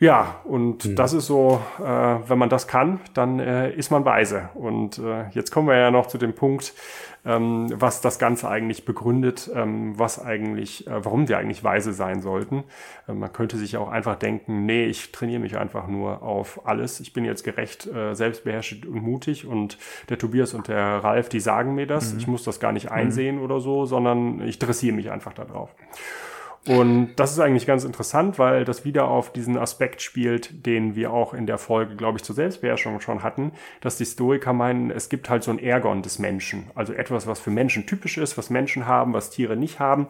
Ja, 0.00 0.40
und 0.44 0.84
mhm. 0.84 0.96
das 0.96 1.12
ist 1.12 1.26
so, 1.26 1.60
äh, 1.78 1.84
wenn 1.84 2.38
man 2.38 2.48
das 2.48 2.66
kann, 2.66 3.00
dann 3.14 3.38
äh, 3.38 3.70
ist 3.72 3.90
man 3.90 4.04
weise. 4.04 4.48
Und 4.54 4.98
äh, 4.98 5.28
jetzt 5.30 5.50
kommen 5.50 5.68
wir 5.68 5.76
ja 5.76 5.90
noch 5.90 6.06
zu 6.06 6.18
dem 6.18 6.34
Punkt, 6.34 6.74
ähm, 7.24 7.68
was 7.74 8.00
das 8.00 8.18
Ganze 8.18 8.48
eigentlich 8.48 8.84
begründet, 8.84 9.50
ähm, 9.54 9.98
was 9.98 10.22
eigentlich, 10.22 10.86
äh, 10.86 11.04
warum 11.04 11.28
wir 11.28 11.38
eigentlich 11.38 11.64
weise 11.64 11.92
sein 11.92 12.20
sollten. 12.20 12.64
Äh, 13.08 13.12
man 13.12 13.32
könnte 13.32 13.56
sich 13.56 13.76
auch 13.76 13.88
einfach 13.88 14.16
denken, 14.16 14.66
nee, 14.66 14.84
ich 14.84 15.12
trainiere 15.12 15.40
mich 15.40 15.56
einfach 15.56 15.86
nur 15.86 16.22
auf 16.22 16.66
alles. 16.66 17.00
Ich 17.00 17.12
bin 17.12 17.24
jetzt 17.24 17.44
gerecht, 17.44 17.86
äh, 17.86 18.14
selbstbeherrscht 18.14 18.84
und 18.86 19.02
mutig 19.02 19.46
und 19.46 19.78
der 20.08 20.18
Tobias 20.18 20.54
und 20.54 20.68
der 20.68 21.04
Ralf, 21.04 21.28
die 21.28 21.40
sagen 21.40 21.74
mir 21.74 21.86
das. 21.86 22.12
Mhm. 22.12 22.18
Ich 22.18 22.26
muss 22.26 22.42
das 22.42 22.60
gar 22.60 22.72
nicht 22.72 22.90
einsehen 22.90 23.36
mhm. 23.36 23.42
oder 23.42 23.60
so, 23.60 23.86
sondern 23.86 24.42
ich 24.42 24.58
dressiere 24.58 24.94
mich 24.94 25.10
einfach 25.10 25.32
darauf. 25.32 25.74
Und 26.66 27.16
das 27.16 27.32
ist 27.32 27.40
eigentlich 27.40 27.66
ganz 27.66 27.84
interessant, 27.84 28.38
weil 28.38 28.64
das 28.64 28.86
wieder 28.86 29.08
auf 29.08 29.32
diesen 29.32 29.58
Aspekt 29.58 30.00
spielt, 30.00 30.64
den 30.64 30.96
wir 30.96 31.12
auch 31.12 31.34
in 31.34 31.46
der 31.46 31.58
Folge, 31.58 31.94
glaube 31.94 32.18
ich, 32.18 32.24
zur 32.24 32.34
Selbstbeherrschung 32.34 33.00
schon 33.00 33.22
hatten, 33.22 33.52
dass 33.82 33.98
die 33.98 34.06
Stoiker 34.06 34.54
meinen, 34.54 34.90
es 34.90 35.10
gibt 35.10 35.28
halt 35.28 35.42
so 35.42 35.50
ein 35.50 35.58
Ergon 35.58 36.00
des 36.00 36.18
Menschen. 36.18 36.70
Also 36.74 36.94
etwas, 36.94 37.26
was 37.26 37.38
für 37.38 37.50
Menschen 37.50 37.86
typisch 37.86 38.16
ist, 38.16 38.38
was 38.38 38.48
Menschen 38.48 38.86
haben, 38.86 39.12
was 39.12 39.28
Tiere 39.28 39.56
nicht 39.56 39.78
haben. 39.78 40.06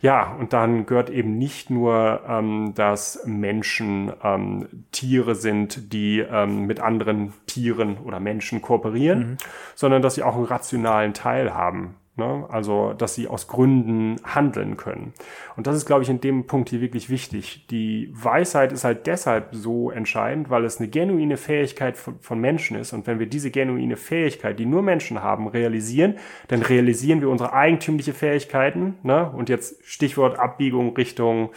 Ja, 0.00 0.36
und 0.38 0.52
dann 0.52 0.86
gehört 0.86 1.10
eben 1.10 1.38
nicht 1.38 1.70
nur, 1.70 2.20
ähm, 2.28 2.72
dass 2.76 3.24
Menschen 3.24 4.12
ähm, 4.22 4.68
Tiere 4.92 5.34
sind, 5.34 5.92
die 5.92 6.20
ähm, 6.20 6.66
mit 6.66 6.78
anderen 6.78 7.32
Tieren 7.46 7.98
oder 7.98 8.20
Menschen 8.20 8.62
kooperieren, 8.62 9.18
mhm. 9.18 9.36
sondern 9.74 10.02
dass 10.02 10.14
sie 10.14 10.22
auch 10.22 10.36
einen 10.36 10.44
rationalen 10.44 11.14
Teil 11.14 11.52
haben 11.52 11.96
Ne? 12.16 12.46
Also, 12.48 12.94
dass 12.94 13.14
sie 13.14 13.28
aus 13.28 13.46
Gründen 13.46 14.16
handeln 14.24 14.78
können. 14.78 15.12
Und 15.54 15.66
das 15.66 15.76
ist, 15.76 15.84
glaube 15.84 16.02
ich, 16.02 16.08
in 16.08 16.20
dem 16.20 16.46
Punkt 16.46 16.70
hier 16.70 16.80
wirklich 16.80 17.10
wichtig. 17.10 17.66
Die 17.70 18.10
Weisheit 18.12 18.72
ist 18.72 18.84
halt 18.84 19.06
deshalb 19.06 19.54
so 19.54 19.90
entscheidend, 19.90 20.48
weil 20.48 20.64
es 20.64 20.78
eine 20.78 20.88
genuine 20.88 21.36
Fähigkeit 21.36 21.98
von, 21.98 22.18
von 22.20 22.40
Menschen 22.40 22.78
ist. 22.78 22.94
Und 22.94 23.06
wenn 23.06 23.18
wir 23.18 23.26
diese 23.26 23.50
genuine 23.50 23.96
Fähigkeit, 23.96 24.58
die 24.58 24.64
nur 24.64 24.80
Menschen 24.80 25.22
haben, 25.22 25.46
realisieren, 25.46 26.16
dann 26.48 26.62
realisieren 26.62 27.20
wir 27.20 27.28
unsere 27.28 27.52
eigentümliche 27.52 28.14
Fähigkeiten. 28.14 28.94
Ne? 29.02 29.30
Und 29.30 29.50
jetzt 29.50 29.84
Stichwort 29.84 30.38
Abbiegung 30.38 30.96
Richtung 30.96 31.50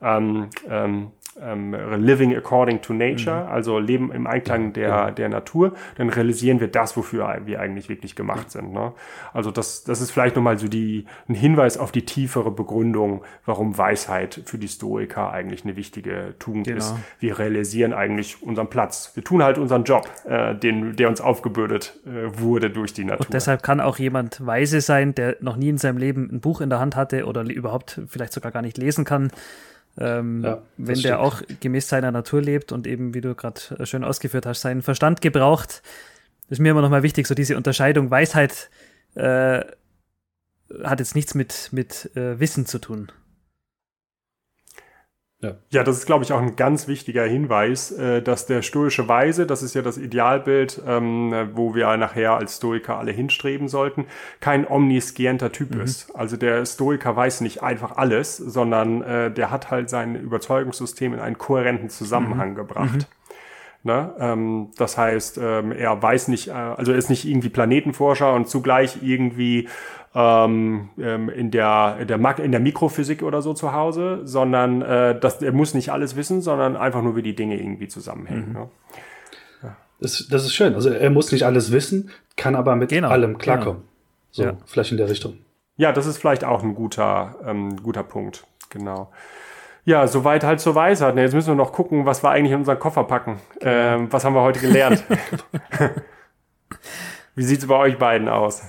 ähm, 0.00 0.48
ähm, 0.66 1.10
ähm, 1.40 1.74
living 1.98 2.34
according 2.34 2.80
to 2.80 2.92
nature, 2.92 3.44
mhm. 3.44 3.48
also 3.48 3.78
leben 3.78 4.12
im 4.12 4.26
Einklang 4.26 4.72
der, 4.72 4.88
ja. 4.88 5.10
der 5.10 5.28
Natur, 5.28 5.72
dann 5.96 6.08
realisieren 6.08 6.60
wir 6.60 6.68
das, 6.68 6.96
wofür 6.96 7.42
wir 7.44 7.60
eigentlich 7.60 7.88
wirklich 7.88 8.16
gemacht 8.16 8.50
sind. 8.50 8.72
Ne? 8.72 8.92
Also 9.32 9.50
das, 9.50 9.84
das 9.84 10.00
ist 10.00 10.10
vielleicht 10.10 10.36
nochmal 10.36 10.58
so 10.58 10.68
die, 10.68 11.06
ein 11.28 11.34
Hinweis 11.34 11.78
auf 11.78 11.92
die 11.92 12.04
tiefere 12.04 12.50
Begründung, 12.50 13.22
warum 13.44 13.76
Weisheit 13.76 14.40
für 14.44 14.58
die 14.58 14.68
Stoiker 14.68 15.30
eigentlich 15.30 15.64
eine 15.64 15.76
wichtige 15.76 16.34
Tugend 16.38 16.66
genau. 16.66 16.78
ist. 16.78 16.94
Wir 17.18 17.38
realisieren 17.38 17.92
eigentlich 17.92 18.42
unseren 18.42 18.68
Platz. 18.68 19.12
Wir 19.14 19.24
tun 19.24 19.42
halt 19.42 19.58
unseren 19.58 19.84
Job, 19.84 20.08
äh, 20.24 20.54
den, 20.54 20.96
der 20.96 21.08
uns 21.08 21.20
aufgebürdet 21.20 21.98
äh, 22.06 22.38
wurde 22.40 22.70
durch 22.70 22.94
die 22.94 23.04
Natur. 23.04 23.26
Und 23.26 23.34
deshalb 23.34 23.62
kann 23.62 23.80
auch 23.80 23.98
jemand 23.98 24.44
weise 24.44 24.80
sein, 24.80 25.14
der 25.14 25.36
noch 25.40 25.56
nie 25.56 25.68
in 25.68 25.78
seinem 25.78 25.98
Leben 25.98 26.28
ein 26.32 26.40
Buch 26.40 26.60
in 26.60 26.70
der 26.70 26.78
Hand 26.78 26.96
hatte 26.96 27.26
oder 27.26 27.42
überhaupt 27.42 28.00
vielleicht 28.08 28.32
sogar 28.32 28.52
gar 28.52 28.62
nicht 28.62 28.78
lesen 28.78 29.04
kann 29.04 29.30
ähm, 29.98 30.44
ja, 30.44 30.62
wenn 30.76 31.00
der 31.00 31.20
auch 31.20 31.42
gemäß 31.60 31.88
seiner 31.88 32.12
Natur 32.12 32.42
lebt 32.42 32.72
und 32.72 32.86
eben, 32.86 33.14
wie 33.14 33.20
du 33.20 33.34
gerade 33.34 33.60
äh, 33.78 33.86
schön 33.86 34.04
ausgeführt 34.04 34.46
hast, 34.46 34.60
seinen 34.60 34.82
Verstand 34.82 35.20
gebraucht, 35.20 35.82
ist 36.48 36.60
mir 36.60 36.70
immer 36.70 36.82
noch 36.82 36.90
mal 36.90 37.02
wichtig, 37.02 37.26
so 37.26 37.34
diese 37.34 37.56
Unterscheidung. 37.56 38.10
Weisheit 38.10 38.70
äh, 39.14 39.64
hat 40.82 41.00
jetzt 41.00 41.14
nichts 41.14 41.34
mit, 41.34 41.70
mit 41.72 42.10
äh, 42.16 42.38
Wissen 42.38 42.66
zu 42.66 42.78
tun. 42.78 43.10
Ja. 45.46 45.54
ja, 45.70 45.84
das 45.84 45.98
ist, 45.98 46.06
glaube 46.06 46.24
ich, 46.24 46.32
auch 46.32 46.40
ein 46.40 46.56
ganz 46.56 46.88
wichtiger 46.88 47.24
Hinweis, 47.24 47.92
äh, 47.92 48.22
dass 48.22 48.46
der 48.46 48.62
stoische 48.62 49.08
Weise, 49.08 49.46
das 49.46 49.62
ist 49.62 49.74
ja 49.74 49.82
das 49.82 49.98
Idealbild, 49.98 50.82
ähm, 50.86 51.32
wo 51.54 51.74
wir 51.74 51.96
nachher 51.96 52.34
als 52.34 52.56
Stoiker 52.56 52.98
alle 52.98 53.12
hinstreben 53.12 53.68
sollten, 53.68 54.06
kein 54.40 54.66
omniscienter 54.66 55.52
Typ 55.52 55.74
mhm. 55.74 55.82
ist. 55.82 56.14
Also 56.16 56.36
der 56.36 56.64
Stoiker 56.66 57.14
weiß 57.14 57.40
nicht 57.40 57.62
einfach 57.62 57.96
alles, 57.96 58.36
sondern 58.36 59.02
äh, 59.02 59.30
der 59.30 59.50
hat 59.50 59.70
halt 59.70 59.90
sein 59.90 60.16
Überzeugungssystem 60.16 61.14
in 61.14 61.20
einen 61.20 61.38
kohärenten 61.38 61.90
Zusammenhang 61.90 62.50
mhm. 62.50 62.56
gebracht. 62.56 62.94
Mhm. 62.94 63.06
Ne? 63.86 64.12
Ähm, 64.18 64.70
das 64.76 64.98
heißt, 64.98 65.38
ähm, 65.40 65.70
er 65.70 66.02
weiß 66.02 66.26
nicht, 66.26 66.48
äh, 66.48 66.52
also 66.52 66.90
er 66.90 66.98
ist 66.98 67.08
nicht 67.08 67.24
irgendwie 67.24 67.50
Planetenforscher 67.50 68.34
und 68.34 68.48
zugleich 68.48 68.98
irgendwie 69.02 69.68
ähm, 70.16 70.88
ähm, 70.98 71.28
in, 71.28 71.50
der, 71.50 71.98
in, 72.00 72.08
der, 72.08 72.38
in 72.38 72.50
der 72.50 72.60
Mikrophysik 72.60 73.22
oder 73.22 73.42
so 73.42 73.52
zu 73.52 73.74
Hause, 73.74 74.22
sondern 74.24 74.80
äh, 74.80 75.20
das, 75.20 75.42
er 75.42 75.52
muss 75.52 75.74
nicht 75.74 75.90
alles 75.90 76.16
wissen, 76.16 76.40
sondern 76.40 76.74
einfach 76.74 77.02
nur, 77.02 77.16
wie 77.16 77.22
die 77.22 77.36
Dinge 77.36 77.60
irgendwie 77.60 77.86
zusammenhängen. 77.86 78.48
Mhm. 78.48 78.54
Ne? 78.54 78.68
Ja. 79.62 79.76
Das, 80.00 80.26
das 80.30 80.44
ist 80.46 80.54
schön. 80.54 80.74
Also 80.74 80.88
er 80.88 81.10
muss 81.10 81.30
nicht 81.32 81.44
alles 81.44 81.70
wissen, 81.70 82.10
kann 82.34 82.54
aber 82.54 82.76
mit 82.76 82.88
genau, 82.88 83.10
allem 83.10 83.36
klarkommen. 83.36 83.82
Genau. 83.82 83.90
So, 84.30 84.42
ja. 84.44 84.56
vielleicht 84.64 84.90
in 84.90 84.96
der 84.96 85.10
Richtung. 85.10 85.36
Ja, 85.76 85.92
das 85.92 86.06
ist 86.06 86.16
vielleicht 86.16 86.44
auch 86.44 86.62
ein 86.62 86.74
guter, 86.74 87.34
ähm, 87.44 87.76
guter 87.82 88.02
Punkt. 88.02 88.46
Genau. 88.70 89.12
Ja, 89.84 90.06
soweit 90.06 90.44
halt 90.44 90.60
zur 90.60 90.74
Weisheit. 90.74 91.14
Jetzt 91.16 91.34
müssen 91.34 91.48
wir 91.48 91.54
noch 91.54 91.72
gucken, 91.72 92.06
was 92.06 92.24
wir 92.24 92.30
eigentlich 92.30 92.52
in 92.52 92.60
unseren 92.60 92.78
Koffer 92.78 93.04
packen. 93.04 93.38
Genau. 93.60 93.70
Ähm, 93.70 94.08
was 94.10 94.24
haben 94.24 94.34
wir 94.34 94.40
heute 94.40 94.60
gelernt? 94.60 95.04
Wie 97.34 97.44
sieht's 97.44 97.66
bei 97.66 97.76
euch 97.76 97.98
beiden 97.98 98.30
aus? 98.30 98.62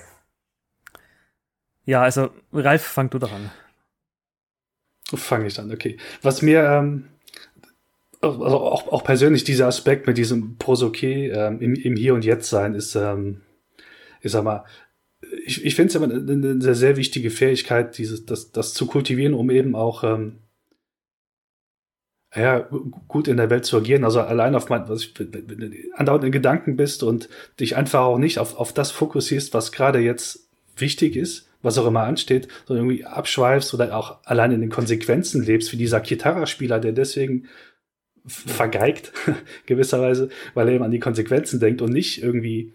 Ja, 1.87 2.03
also 2.03 2.29
Ralf, 2.51 2.83
fang 2.83 3.09
du 3.09 3.17
doch 3.17 3.31
an. 3.31 3.49
Fange 5.15 5.47
ich 5.47 5.57
an, 5.57 5.71
okay. 5.71 5.95
Was 6.21 6.41
mir 6.41 6.61
ähm, 6.63 7.05
also 8.19 8.41
auch, 8.41 8.91
auch 8.91 9.05
persönlich 9.05 9.45
dieser 9.45 9.67
Aspekt 9.67 10.05
mit 10.05 10.17
diesem 10.17 10.57
Prosoké 10.57 11.31
ähm, 11.31 11.61
im, 11.61 11.75
im 11.75 11.95
Hier 11.95 12.13
und 12.13 12.25
Jetzt 12.25 12.49
sein 12.49 12.75
ist, 12.75 12.95
ähm, 12.95 13.41
ich 14.21 14.33
sag 14.33 14.43
mal, 14.43 14.65
ich, 15.45 15.63
ich 15.63 15.75
finde 15.75 15.87
es 15.87 15.95
immer 15.95 16.13
eine, 16.13 16.61
sehr, 16.61 16.75
sehr 16.75 16.97
wichtige 16.97 17.29
Fähigkeit, 17.29 17.97
dieses, 17.97 18.25
das, 18.25 18.51
das 18.51 18.73
zu 18.73 18.85
kultivieren, 18.85 19.33
um 19.33 19.49
eben 19.49 19.73
auch 19.73 20.03
ähm, 20.03 20.39
ja, 22.35 22.67
gut 23.07 23.29
in 23.29 23.37
der 23.37 23.49
Welt 23.49 23.63
zu 23.63 23.77
agieren. 23.77 24.03
Also 24.03 24.19
allein 24.19 24.55
auf 24.55 24.67
mein, 24.67 24.89
was 24.89 25.03
ich, 25.03 25.13
wenn 25.17 25.31
du 25.31 25.71
andauernd 25.93 26.25
in 26.25 26.33
Gedanken 26.33 26.75
bist 26.75 27.01
und 27.01 27.29
dich 27.61 27.77
einfach 27.77 28.01
auch 28.01 28.17
nicht 28.17 28.39
auf, 28.39 28.57
auf 28.57 28.73
das 28.73 28.91
fokussierst, 28.91 29.53
was 29.53 29.71
gerade 29.71 29.99
jetzt 29.99 30.49
wichtig 30.75 31.15
ist, 31.15 31.46
was 31.67 31.77
auch 31.77 31.85
immer 31.85 32.03
ansteht, 32.03 32.47
sondern 32.65 32.87
irgendwie 32.87 33.05
abschweifst 33.05 33.73
oder 33.73 33.95
auch 33.95 34.23
allein 34.25 34.51
in 34.51 34.61
den 34.61 34.69
Konsequenzen 34.69 35.43
lebst, 35.43 35.71
wie 35.71 35.77
dieser 35.77 35.99
Gitarra-Spieler, 35.99 36.79
der 36.79 36.93
deswegen 36.93 37.47
vergeigt, 38.25 39.13
gewisserweise, 39.65 40.29
weil 40.53 40.67
er 40.67 40.75
eben 40.75 40.83
an 40.83 40.91
die 40.91 40.99
Konsequenzen 40.99 41.59
denkt 41.59 41.81
und 41.81 41.91
nicht 41.91 42.21
irgendwie 42.21 42.73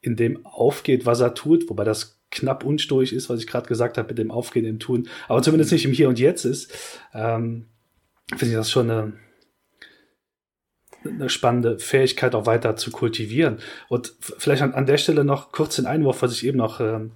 in 0.00 0.16
dem 0.16 0.44
aufgeht, 0.44 1.06
was 1.06 1.20
er 1.20 1.34
tut, 1.34 1.68
wobei 1.68 1.84
das 1.84 2.20
knapp 2.30 2.64
unstoisch 2.64 3.12
ist, 3.12 3.28
was 3.28 3.40
ich 3.40 3.46
gerade 3.46 3.68
gesagt 3.68 3.98
habe, 3.98 4.08
mit 4.08 4.18
dem 4.18 4.30
Aufgehen 4.30 4.64
im 4.64 4.78
Tun, 4.78 5.08
aber 5.28 5.42
zumindest 5.42 5.72
nicht 5.72 5.84
im 5.84 5.92
Hier 5.92 6.08
und 6.08 6.18
Jetzt 6.18 6.44
ist, 6.44 6.72
ähm, 7.14 7.66
finde 8.30 8.52
ich 8.52 8.58
das 8.58 8.70
schon 8.70 8.90
eine, 8.90 9.12
eine 11.04 11.28
spannende 11.28 11.78
Fähigkeit 11.78 12.34
auch 12.34 12.46
weiter 12.46 12.76
zu 12.76 12.90
kultivieren. 12.90 13.58
Und 13.88 14.14
vielleicht 14.20 14.62
an, 14.62 14.74
an 14.74 14.86
der 14.86 14.96
Stelle 14.96 15.24
noch 15.24 15.52
kurz 15.52 15.76
den 15.76 15.86
Einwurf, 15.86 16.22
was 16.22 16.32
ich 16.32 16.46
eben 16.46 16.58
noch 16.58 16.80
ähm, 16.80 17.12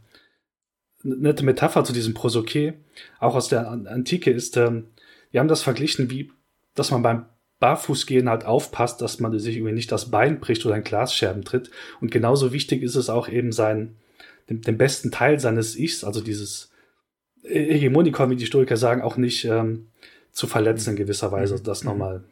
nette 1.07 1.45
Metapher 1.45 1.85
zu 1.85 1.93
diesem 1.93 2.15
Prosoké, 2.15 2.75
auch 3.21 3.35
aus 3.35 3.49
der 3.49 3.69
Antike, 3.69 4.31
ist, 4.31 4.57
ähm, 4.57 4.89
wir 5.31 5.41
haben 5.41 5.49
das 5.49 5.63
verglichen, 5.63 6.11
wie, 6.11 6.33
dass 6.75 6.91
man 6.91 7.03
beim 7.03 7.27
Barfußgehen 7.59 8.29
halt 8.29 8.45
aufpasst, 8.45 9.01
dass 9.01 9.19
man 9.19 9.37
sich 9.39 9.57
irgendwie 9.57 9.73
nicht 9.73 9.91
das 9.91 10.11
Bein 10.11 10.41
bricht 10.41 10.67
oder 10.67 10.75
ein 10.75 10.85
Glasscherben 10.85 11.45
tritt. 11.45 11.71
Und 12.01 12.11
genauso 12.11 12.53
wichtig 12.53 12.83
ist 12.83 12.97
es 12.97 13.09
auch 13.09 13.29
eben 13.29 13.53
sein, 13.53 13.97
den, 14.51 14.61
den 14.61 14.77
besten 14.77 15.11
Teil 15.11 15.41
seines 15.41 15.77
Ichs, 15.77 16.05
also 16.05 16.21
dieses 16.21 16.71
Hegemonikon, 17.43 18.31
wie 18.31 18.37
die 18.37 18.45
Historiker 18.45 18.77
sagen, 18.77 19.03
auch 19.03 19.17
nicht 19.17 19.45
ähm, 19.45 19.89
zu 20.33 20.47
verletzen 20.47 20.91
in 20.91 20.97
gewisser 20.97 21.33
Weise, 21.33 21.57
mhm. 21.57 21.63
das 21.63 21.85
nochmal 21.85 22.25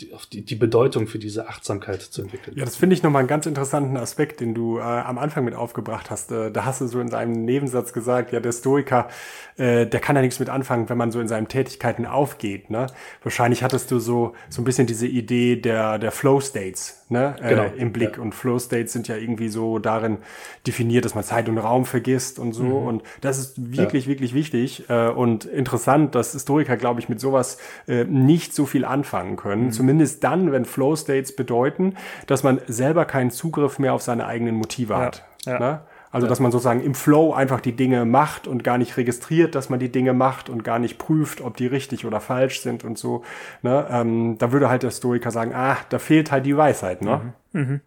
die, 0.00 0.14
auf 0.14 0.26
die, 0.26 0.42
die 0.42 0.54
Bedeutung 0.54 1.08
für 1.08 1.18
diese 1.18 1.48
Achtsamkeit 1.48 2.02
zu 2.02 2.22
entwickeln. 2.22 2.56
Ja, 2.56 2.64
das 2.64 2.76
finde 2.76 2.94
ich 2.94 3.02
nochmal 3.02 3.20
einen 3.20 3.28
ganz 3.28 3.46
interessanten 3.46 3.96
Aspekt, 3.96 4.40
den 4.40 4.54
du 4.54 4.78
äh, 4.78 4.82
am 4.82 5.18
Anfang 5.18 5.44
mit 5.44 5.56
aufgebracht 5.56 6.08
hast. 6.10 6.30
Äh, 6.30 6.52
da 6.52 6.64
hast 6.64 6.80
du 6.80 6.86
so 6.86 7.00
in 7.00 7.08
seinem 7.08 7.44
Nebensatz 7.44 7.92
gesagt, 7.92 8.32
ja, 8.32 8.38
der 8.38 8.52
Stoiker, 8.52 9.08
äh, 9.56 9.86
der 9.86 9.98
kann 9.98 10.14
ja 10.14 10.22
nichts 10.22 10.38
mit 10.38 10.50
anfangen, 10.50 10.88
wenn 10.88 10.98
man 10.98 11.10
so 11.10 11.18
in 11.20 11.26
seinen 11.26 11.48
Tätigkeiten 11.48 12.06
aufgeht. 12.06 12.70
Ne? 12.70 12.86
Wahrscheinlich 13.24 13.64
hattest 13.64 13.90
du 13.90 13.98
so, 13.98 14.34
so 14.48 14.62
ein 14.62 14.64
bisschen 14.64 14.86
diese 14.86 15.08
Idee 15.08 15.56
der, 15.56 15.98
der 15.98 16.12
Flow 16.12 16.40
States 16.40 17.04
ne? 17.08 17.34
Äh, 17.40 17.48
genau. 17.48 17.66
im 17.76 17.92
Blick. 17.92 18.18
Ja. 18.18 18.22
Und 18.22 18.36
Flow 18.36 18.60
States 18.60 18.92
sind 18.92 19.08
ja 19.08 19.16
irgendwie 19.16 19.48
so 19.48 19.80
darin 19.80 20.18
definiert, 20.64 21.06
dass 21.06 21.16
man 21.16 21.24
Zeit 21.24 21.48
und 21.48 21.58
Raum 21.58 21.86
vergisst 21.86 22.38
und 22.38 22.52
so. 22.52 22.62
Mhm. 22.62 22.86
Und 22.86 23.02
das 23.20 23.38
ist 23.38 23.76
wirklich, 23.76 24.04
ja. 24.04 24.10
wirklich 24.10 24.32
wichtig 24.32 24.84
äh, 24.88 25.08
und 25.08 25.44
interessant, 25.44 26.14
dass 26.14 26.34
Historiker, 26.34 26.76
glaube 26.76 27.00
ich, 27.00 27.08
mit 27.08 27.18
sowas 27.18 27.58
äh, 27.88 28.04
nicht 28.04 28.54
so 28.54 28.64
viel 28.64 28.84
anfangen 28.84 29.34
können. 29.34 29.66
Mhm 29.66 29.87
Zumindest 29.88 30.22
dann, 30.22 30.52
wenn 30.52 30.66
Flow 30.66 30.94
States 30.96 31.34
bedeuten, 31.34 31.94
dass 32.26 32.42
man 32.42 32.60
selber 32.66 33.06
keinen 33.06 33.30
Zugriff 33.30 33.78
mehr 33.78 33.94
auf 33.94 34.02
seine 34.02 34.26
eigenen 34.26 34.54
Motive 34.54 34.92
ja, 34.92 35.00
hat. 35.00 35.24
Ja. 35.46 35.58
Ne? 35.58 35.80
Also, 36.10 36.26
dass 36.26 36.40
man 36.40 36.52
sozusagen 36.52 36.82
im 36.82 36.94
Flow 36.94 37.32
einfach 37.32 37.62
die 37.62 37.72
Dinge 37.72 38.04
macht 38.04 38.46
und 38.46 38.62
gar 38.64 38.76
nicht 38.76 38.98
registriert, 38.98 39.54
dass 39.54 39.70
man 39.70 39.78
die 39.78 39.90
Dinge 39.90 40.12
macht 40.12 40.50
und 40.50 40.62
gar 40.62 40.78
nicht 40.78 40.98
prüft, 40.98 41.40
ob 41.40 41.56
die 41.56 41.66
richtig 41.66 42.04
oder 42.04 42.20
falsch 42.20 42.60
sind 42.60 42.84
und 42.84 42.98
so. 42.98 43.24
Ne? 43.62 43.86
Ähm, 43.90 44.36
da 44.36 44.52
würde 44.52 44.68
halt 44.68 44.82
der 44.82 44.90
Stoiker 44.90 45.30
sagen, 45.30 45.54
ah, 45.54 45.78
da 45.88 45.98
fehlt 45.98 46.30
halt 46.30 46.44
die 46.44 46.56
Weisheit. 46.56 47.00
Ne? 47.00 47.32
Mhm. 47.52 47.60
Mhm. 47.60 47.80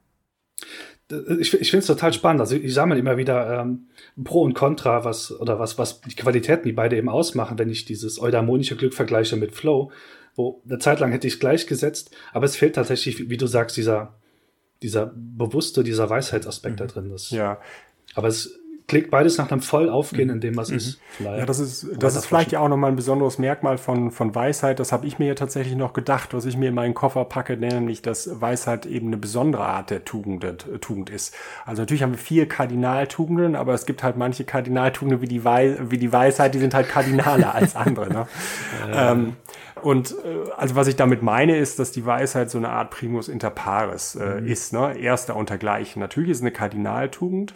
Ich, 1.39 1.53
ich 1.53 1.69
finde 1.69 1.81
es 1.81 1.87
total 1.87 2.13
spannend. 2.13 2.41
Also 2.41 2.55
ich 2.55 2.73
sammle 2.73 2.97
immer 2.97 3.17
wieder 3.17 3.61
ähm, 3.61 3.87
Pro 4.23 4.43
und 4.43 4.53
Contra, 4.53 5.03
was 5.03 5.31
oder 5.39 5.59
was, 5.59 5.77
was 5.77 6.01
die 6.01 6.15
Qualitäten, 6.15 6.67
die 6.67 6.73
beide 6.73 6.97
eben 6.97 7.09
ausmachen, 7.09 7.59
wenn 7.59 7.69
ich 7.69 7.85
dieses 7.85 8.21
eudaimonische 8.21 8.75
Glück 8.75 8.93
vergleiche 8.93 9.35
mit 9.35 9.53
Flow 9.53 9.91
wo 10.35 10.61
eine 10.65 10.79
Zeit 10.79 10.99
lang 10.99 11.11
hätte 11.11 11.27
ich 11.27 11.33
es 11.33 11.39
gleichgesetzt, 11.39 12.11
aber 12.33 12.45
es 12.45 12.55
fehlt 12.55 12.75
tatsächlich, 12.75 13.29
wie 13.29 13.37
du 13.37 13.47
sagst, 13.47 13.77
dieser, 13.77 14.19
dieser 14.81 15.11
bewusste, 15.15 15.83
dieser 15.83 16.09
Weisheitsaspekt 16.09 16.75
mhm. 16.75 16.77
da 16.79 16.85
drin. 16.87 17.09
Das, 17.09 17.29
ja. 17.31 17.59
Aber 18.15 18.27
es 18.27 18.59
klingt 18.91 19.09
beides 19.09 19.37
nach 19.37 19.49
einem 19.49 19.61
voll 19.61 19.89
aufgehen 19.89 20.29
in 20.29 20.41
dem, 20.41 20.57
was 20.57 20.69
mhm. 20.69 20.75
ist. 20.75 20.99
Ja, 21.19 21.45
das 21.45 21.59
ist, 21.59 21.87
das 21.97 22.17
ist 22.17 22.25
vielleicht 22.25 22.51
ja 22.51 22.59
auch 22.59 22.67
nochmal 22.67 22.91
ein 22.91 22.97
besonderes 22.97 23.37
Merkmal 23.37 23.77
von, 23.77 24.11
von 24.11 24.35
Weisheit. 24.35 24.81
Das 24.81 24.91
habe 24.91 25.07
ich 25.07 25.17
mir 25.17 25.27
ja 25.27 25.33
tatsächlich 25.33 25.77
noch 25.77 25.93
gedacht, 25.93 26.33
was 26.33 26.43
ich 26.43 26.57
mir 26.57 26.67
in 26.67 26.75
meinen 26.75 26.93
Koffer 26.93 27.23
packe, 27.23 27.55
nämlich, 27.55 28.01
dass 28.01 28.41
Weisheit 28.41 28.85
eben 28.85 29.07
eine 29.07 29.15
besondere 29.15 29.63
Art 29.63 29.91
der 29.91 30.03
Tugend, 30.03 30.65
Tugend 30.81 31.09
ist. 31.09 31.33
Also 31.65 31.83
natürlich 31.83 32.03
haben 32.03 32.11
wir 32.11 32.19
vier 32.19 32.49
Kardinaltugenden, 32.49 33.55
aber 33.55 33.73
es 33.73 33.85
gibt 33.85 34.03
halt 34.03 34.17
manche 34.17 34.43
Kardinaltugenden 34.43 35.21
wie 35.21 35.27
die, 35.27 35.45
Wei 35.45 35.77
wie 35.83 35.97
die 35.97 36.11
Weisheit, 36.11 36.53
die 36.53 36.59
sind 36.59 36.73
halt 36.73 36.89
kardinaler 36.89 37.55
als 37.55 37.77
andere. 37.77 38.09
Ne? 38.09 38.27
Ja. 38.89 39.13
Ähm, 39.13 39.37
und 39.81 40.11
äh, 40.11 40.51
also 40.57 40.75
was 40.75 40.87
ich 40.87 40.95
damit 40.95 41.21
meine, 41.21 41.57
ist, 41.57 41.79
dass 41.79 41.91
die 41.91 42.05
Weisheit 42.05 42.49
so 42.49 42.57
eine 42.57 42.69
Art 42.69 42.91
Primus 42.91 43.27
inter 43.27 43.49
pares 43.49 44.15
äh, 44.15 44.41
mhm. 44.41 44.47
ist, 44.47 44.73
ne? 44.73 44.97
Erster 44.97 45.35
untergleichen. 45.35 45.99
Natürlich 45.99 46.31
ist 46.31 46.37
es 46.37 46.43
eine 46.43 46.51
Kardinaltugend, 46.51 47.53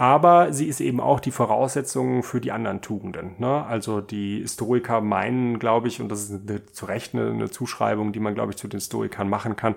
aber 0.00 0.54
sie 0.54 0.64
ist 0.64 0.80
eben 0.80 0.98
auch 0.98 1.20
die 1.20 1.30
Voraussetzung 1.30 2.22
für 2.22 2.40
die 2.40 2.52
anderen 2.52 2.80
Tugenden. 2.80 3.32
Ne? 3.36 3.66
Also 3.66 4.00
die 4.00 4.40
Historiker 4.40 5.02
meinen, 5.02 5.58
glaube 5.58 5.88
ich, 5.88 6.00
und 6.00 6.08
das 6.08 6.30
ist 6.30 6.48
eine, 6.48 6.64
zu 6.64 6.86
Recht 6.86 7.14
eine, 7.14 7.28
eine 7.28 7.50
Zuschreibung, 7.50 8.10
die 8.10 8.18
man, 8.18 8.34
glaube 8.34 8.52
ich, 8.52 8.56
zu 8.56 8.66
den 8.66 8.78
Historikern 8.78 9.28
machen 9.28 9.56
kann, 9.56 9.74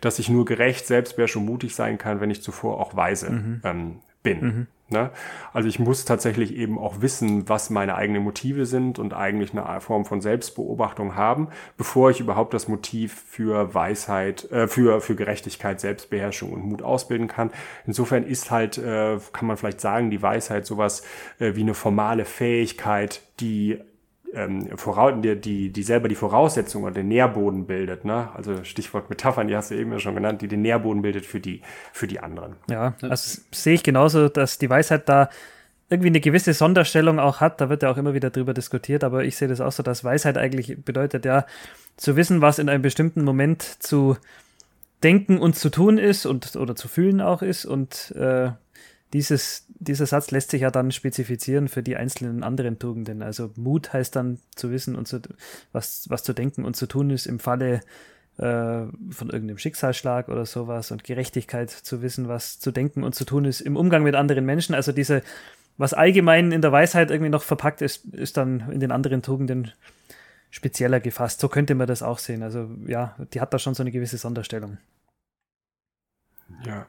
dass 0.00 0.18
ich 0.18 0.30
nur 0.30 0.46
gerecht, 0.46 0.86
selbstbeherrscht 0.86 1.36
und 1.36 1.44
mutig 1.44 1.74
sein 1.74 1.98
kann, 1.98 2.22
wenn 2.22 2.30
ich 2.30 2.40
zuvor 2.40 2.80
auch 2.80 2.96
weise 2.96 3.30
mhm. 3.30 3.60
ähm, 3.64 3.96
bin. 4.22 4.40
Mhm. 4.40 4.66
Ne? 4.88 5.10
Also 5.52 5.68
ich 5.68 5.80
muss 5.80 6.04
tatsächlich 6.04 6.54
eben 6.54 6.78
auch 6.78 7.00
wissen, 7.00 7.48
was 7.48 7.70
meine 7.70 7.96
eigenen 7.96 8.22
Motive 8.22 8.66
sind 8.66 9.00
und 9.00 9.14
eigentlich 9.14 9.52
eine 9.52 9.80
Form 9.80 10.04
von 10.04 10.20
Selbstbeobachtung 10.20 11.16
haben, 11.16 11.48
bevor 11.76 12.10
ich 12.10 12.20
überhaupt 12.20 12.54
das 12.54 12.68
Motiv 12.68 13.24
für 13.26 13.74
Weisheit, 13.74 14.48
äh, 14.52 14.68
für, 14.68 15.00
für 15.00 15.16
Gerechtigkeit, 15.16 15.80
Selbstbeherrschung 15.80 16.52
und 16.52 16.64
Mut 16.64 16.82
ausbilden 16.82 17.26
kann. 17.26 17.50
Insofern 17.84 18.22
ist 18.22 18.52
halt, 18.52 18.78
äh, 18.78 19.18
kann 19.32 19.48
man 19.48 19.56
vielleicht 19.56 19.80
sagen, 19.80 20.10
die 20.10 20.22
Weisheit 20.22 20.66
sowas 20.66 21.02
äh, 21.40 21.56
wie 21.56 21.62
eine 21.62 21.74
formale 21.74 22.24
Fähigkeit, 22.24 23.22
die 23.40 23.80
ähm, 24.34 24.68
die, 25.22 25.40
die, 25.40 25.70
die 25.70 25.82
selber 25.82 26.08
die 26.08 26.14
Voraussetzung 26.14 26.84
oder 26.84 26.94
den 26.94 27.08
Nährboden 27.08 27.66
bildet. 27.66 28.04
Ne? 28.04 28.28
Also 28.34 28.64
Stichwort 28.64 29.10
Metaphern, 29.10 29.48
die 29.48 29.56
hast 29.56 29.70
du 29.70 29.74
eben 29.74 29.92
ja 29.92 29.98
schon 29.98 30.14
genannt, 30.14 30.42
die 30.42 30.48
den 30.48 30.62
Nährboden 30.62 31.02
bildet 31.02 31.26
für 31.26 31.40
die, 31.40 31.62
für 31.92 32.06
die 32.06 32.20
anderen. 32.20 32.56
Ja, 32.70 32.94
also 33.02 33.40
sehe 33.52 33.74
ich 33.74 33.82
genauso, 33.82 34.28
dass 34.28 34.58
die 34.58 34.70
Weisheit 34.70 35.08
da 35.08 35.28
irgendwie 35.88 36.08
eine 36.08 36.20
gewisse 36.20 36.52
Sonderstellung 36.52 37.18
auch 37.18 37.40
hat. 37.40 37.60
Da 37.60 37.68
wird 37.68 37.82
ja 37.82 37.90
auch 37.90 37.96
immer 37.96 38.14
wieder 38.14 38.30
drüber 38.30 38.54
diskutiert, 38.54 39.04
aber 39.04 39.24
ich 39.24 39.36
sehe 39.36 39.48
das 39.48 39.60
auch 39.60 39.72
so, 39.72 39.82
dass 39.82 40.04
Weisheit 40.04 40.36
eigentlich 40.36 40.84
bedeutet 40.84 41.24
ja, 41.24 41.46
zu 41.96 42.16
wissen, 42.16 42.40
was 42.40 42.58
in 42.58 42.68
einem 42.68 42.82
bestimmten 42.82 43.24
Moment 43.24 43.62
zu 43.62 44.16
denken 45.02 45.38
und 45.38 45.56
zu 45.56 45.70
tun 45.70 45.98
ist 45.98 46.26
und 46.26 46.56
oder 46.56 46.74
zu 46.74 46.88
fühlen 46.88 47.20
auch 47.20 47.42
ist 47.42 47.64
und 47.64 48.12
äh, 48.16 48.50
dieses, 49.12 49.66
dieser 49.68 50.06
Satz 50.06 50.30
lässt 50.30 50.50
sich 50.50 50.62
ja 50.62 50.70
dann 50.70 50.90
spezifizieren 50.90 51.68
für 51.68 51.82
die 51.82 51.96
einzelnen 51.96 52.42
anderen 52.42 52.78
Tugenden. 52.78 53.22
Also 53.22 53.50
Mut 53.56 53.92
heißt 53.92 54.16
dann 54.16 54.38
zu 54.54 54.70
wissen 54.70 54.96
und 54.96 55.06
zu, 55.06 55.20
was, 55.72 56.06
was 56.08 56.22
zu 56.22 56.32
denken 56.32 56.64
und 56.64 56.76
zu 56.76 56.86
tun 56.86 57.10
ist 57.10 57.26
im 57.26 57.38
Falle 57.38 57.80
äh, 58.38 58.86
von 59.10 59.30
irgendeinem 59.30 59.58
Schicksalsschlag 59.58 60.28
oder 60.28 60.44
sowas 60.44 60.90
und 60.90 61.04
Gerechtigkeit 61.04 61.70
zu 61.70 62.02
wissen, 62.02 62.28
was 62.28 62.58
zu 62.58 62.72
denken 62.72 63.04
und 63.04 63.14
zu 63.14 63.24
tun 63.24 63.44
ist 63.44 63.60
im 63.60 63.76
Umgang 63.76 64.02
mit 64.02 64.14
anderen 64.14 64.44
Menschen. 64.44 64.74
Also 64.74 64.92
diese, 64.92 65.22
was 65.78 65.94
allgemein 65.94 66.52
in 66.52 66.62
der 66.62 66.72
Weisheit 66.72 67.10
irgendwie 67.10 67.30
noch 67.30 67.42
verpackt 67.42 67.82
ist, 67.82 68.04
ist 68.06 68.36
dann 68.36 68.70
in 68.70 68.80
den 68.80 68.90
anderen 68.90 69.22
Tugenden 69.22 69.72
spezieller 70.50 71.00
gefasst. 71.00 71.40
So 71.40 71.48
könnte 71.48 71.74
man 71.74 71.86
das 71.86 72.02
auch 72.02 72.18
sehen. 72.18 72.42
Also 72.42 72.68
ja, 72.86 73.14
die 73.32 73.40
hat 73.40 73.54
da 73.54 73.58
schon 73.58 73.74
so 73.74 73.82
eine 73.82 73.92
gewisse 73.92 74.18
Sonderstellung. 74.18 74.78
Ja. 76.64 76.86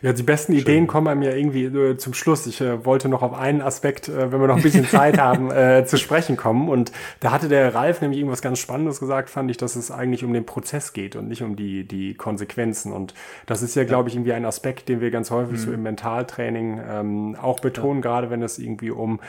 ja, 0.00 0.12
die 0.12 0.22
besten 0.22 0.52
Schön. 0.52 0.62
Ideen 0.62 0.86
kommen 0.86 1.08
einem 1.08 1.22
ja 1.22 1.32
irgendwie 1.32 1.64
äh, 1.64 1.96
zum 1.96 2.14
Schluss. 2.14 2.46
Ich 2.46 2.60
äh, 2.60 2.84
wollte 2.84 3.08
noch 3.08 3.22
auf 3.22 3.34
einen 3.34 3.60
Aspekt, 3.60 4.08
äh, 4.08 4.32
wenn 4.32 4.40
wir 4.40 4.48
noch 4.48 4.56
ein 4.56 4.62
bisschen 4.62 4.86
Zeit 4.86 5.18
haben, 5.20 5.50
äh, 5.50 5.84
zu 5.86 5.98
sprechen 5.98 6.36
kommen. 6.36 6.68
Und 6.68 6.90
da 7.20 7.30
hatte 7.30 7.48
der 7.48 7.74
Ralf 7.74 8.00
nämlich 8.00 8.18
irgendwas 8.18 8.42
ganz 8.42 8.58
Spannendes 8.58 9.00
gesagt, 9.00 9.30
fand 9.30 9.50
ich, 9.50 9.56
dass 9.56 9.76
es 9.76 9.90
eigentlich 9.90 10.24
um 10.24 10.32
den 10.32 10.46
Prozess 10.46 10.92
geht 10.92 11.16
und 11.16 11.28
nicht 11.28 11.42
um 11.42 11.54
die, 11.54 11.86
die 11.86 12.14
Konsequenzen. 12.14 12.92
Und 12.92 13.14
das 13.46 13.62
ist 13.62 13.76
ja, 13.76 13.84
glaube 13.84 14.08
ich, 14.08 14.14
irgendwie 14.14 14.32
ein 14.32 14.44
Aspekt, 14.44 14.88
den 14.88 15.00
wir 15.00 15.10
ganz 15.10 15.30
häufig 15.30 15.58
mhm. 15.58 15.64
so 15.64 15.72
im 15.72 15.82
Mentaltraining 15.82 16.80
ähm, 16.86 17.36
auch 17.40 17.60
betonen, 17.60 18.02
ja. 18.02 18.10
gerade 18.10 18.30
wenn 18.30 18.42
es 18.42 18.58
irgendwie 18.58 18.90
um 18.90 19.20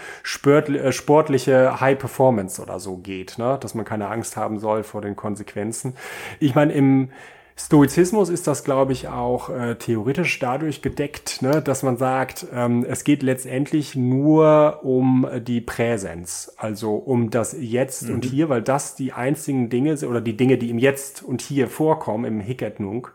äh, 0.46 0.92
sportliche 0.92 1.82
High 1.82 2.00
Performance 2.00 2.62
oder 2.62 2.80
so 2.80 2.98
geht, 2.98 3.38
ne? 3.38 3.58
dass 3.60 3.76
man 3.76 3.86
keine 3.86 4.08
Angst 4.08 4.38
haben 4.38 4.58
soll 4.60 4.84
vor 4.84 5.02
den 5.02 5.16
Konsequenzen. 5.16 5.96
Ich 6.40 6.56
meine, 6.56 6.74
im 6.74 7.10
Stoizismus 7.58 8.28
ist 8.28 8.48
das, 8.48 8.66
glaube 8.66 8.92
ich, 8.92 9.08
auch 9.08 9.50
äh, 9.50 9.76
theoretisch 9.76 10.40
dadurch 10.40 10.82
gedeckt, 10.82 11.42
ne, 11.42 11.62
dass 11.62 11.84
man 11.84 11.96
sagt, 11.96 12.46
ähm, 12.54 12.86
es 12.88 13.06
geht 13.06 13.24
letztendlich 13.24 13.96
nur 13.96 14.82
um 14.84 15.26
die 15.40 15.62
Präsenz, 15.62 16.52
also 16.58 16.96
um 16.96 17.30
das 17.30 17.56
Jetzt 17.58 18.10
mhm. 18.10 18.16
und 18.16 18.26
Hier, 18.26 18.50
weil 18.50 18.62
das 18.62 18.96
die 18.96 19.14
einzigen 19.14 19.70
Dinge 19.70 19.96
sind, 19.96 20.10
oder 20.10 20.20
die 20.20 20.36
Dinge, 20.36 20.58
die 20.58 20.70
im 20.70 20.80
Jetzt 20.80 21.24
und 21.24 21.42
Hier 21.42 21.70
vorkommen, 21.70 22.26
im 22.26 22.40
Hiketnung, 22.42 23.08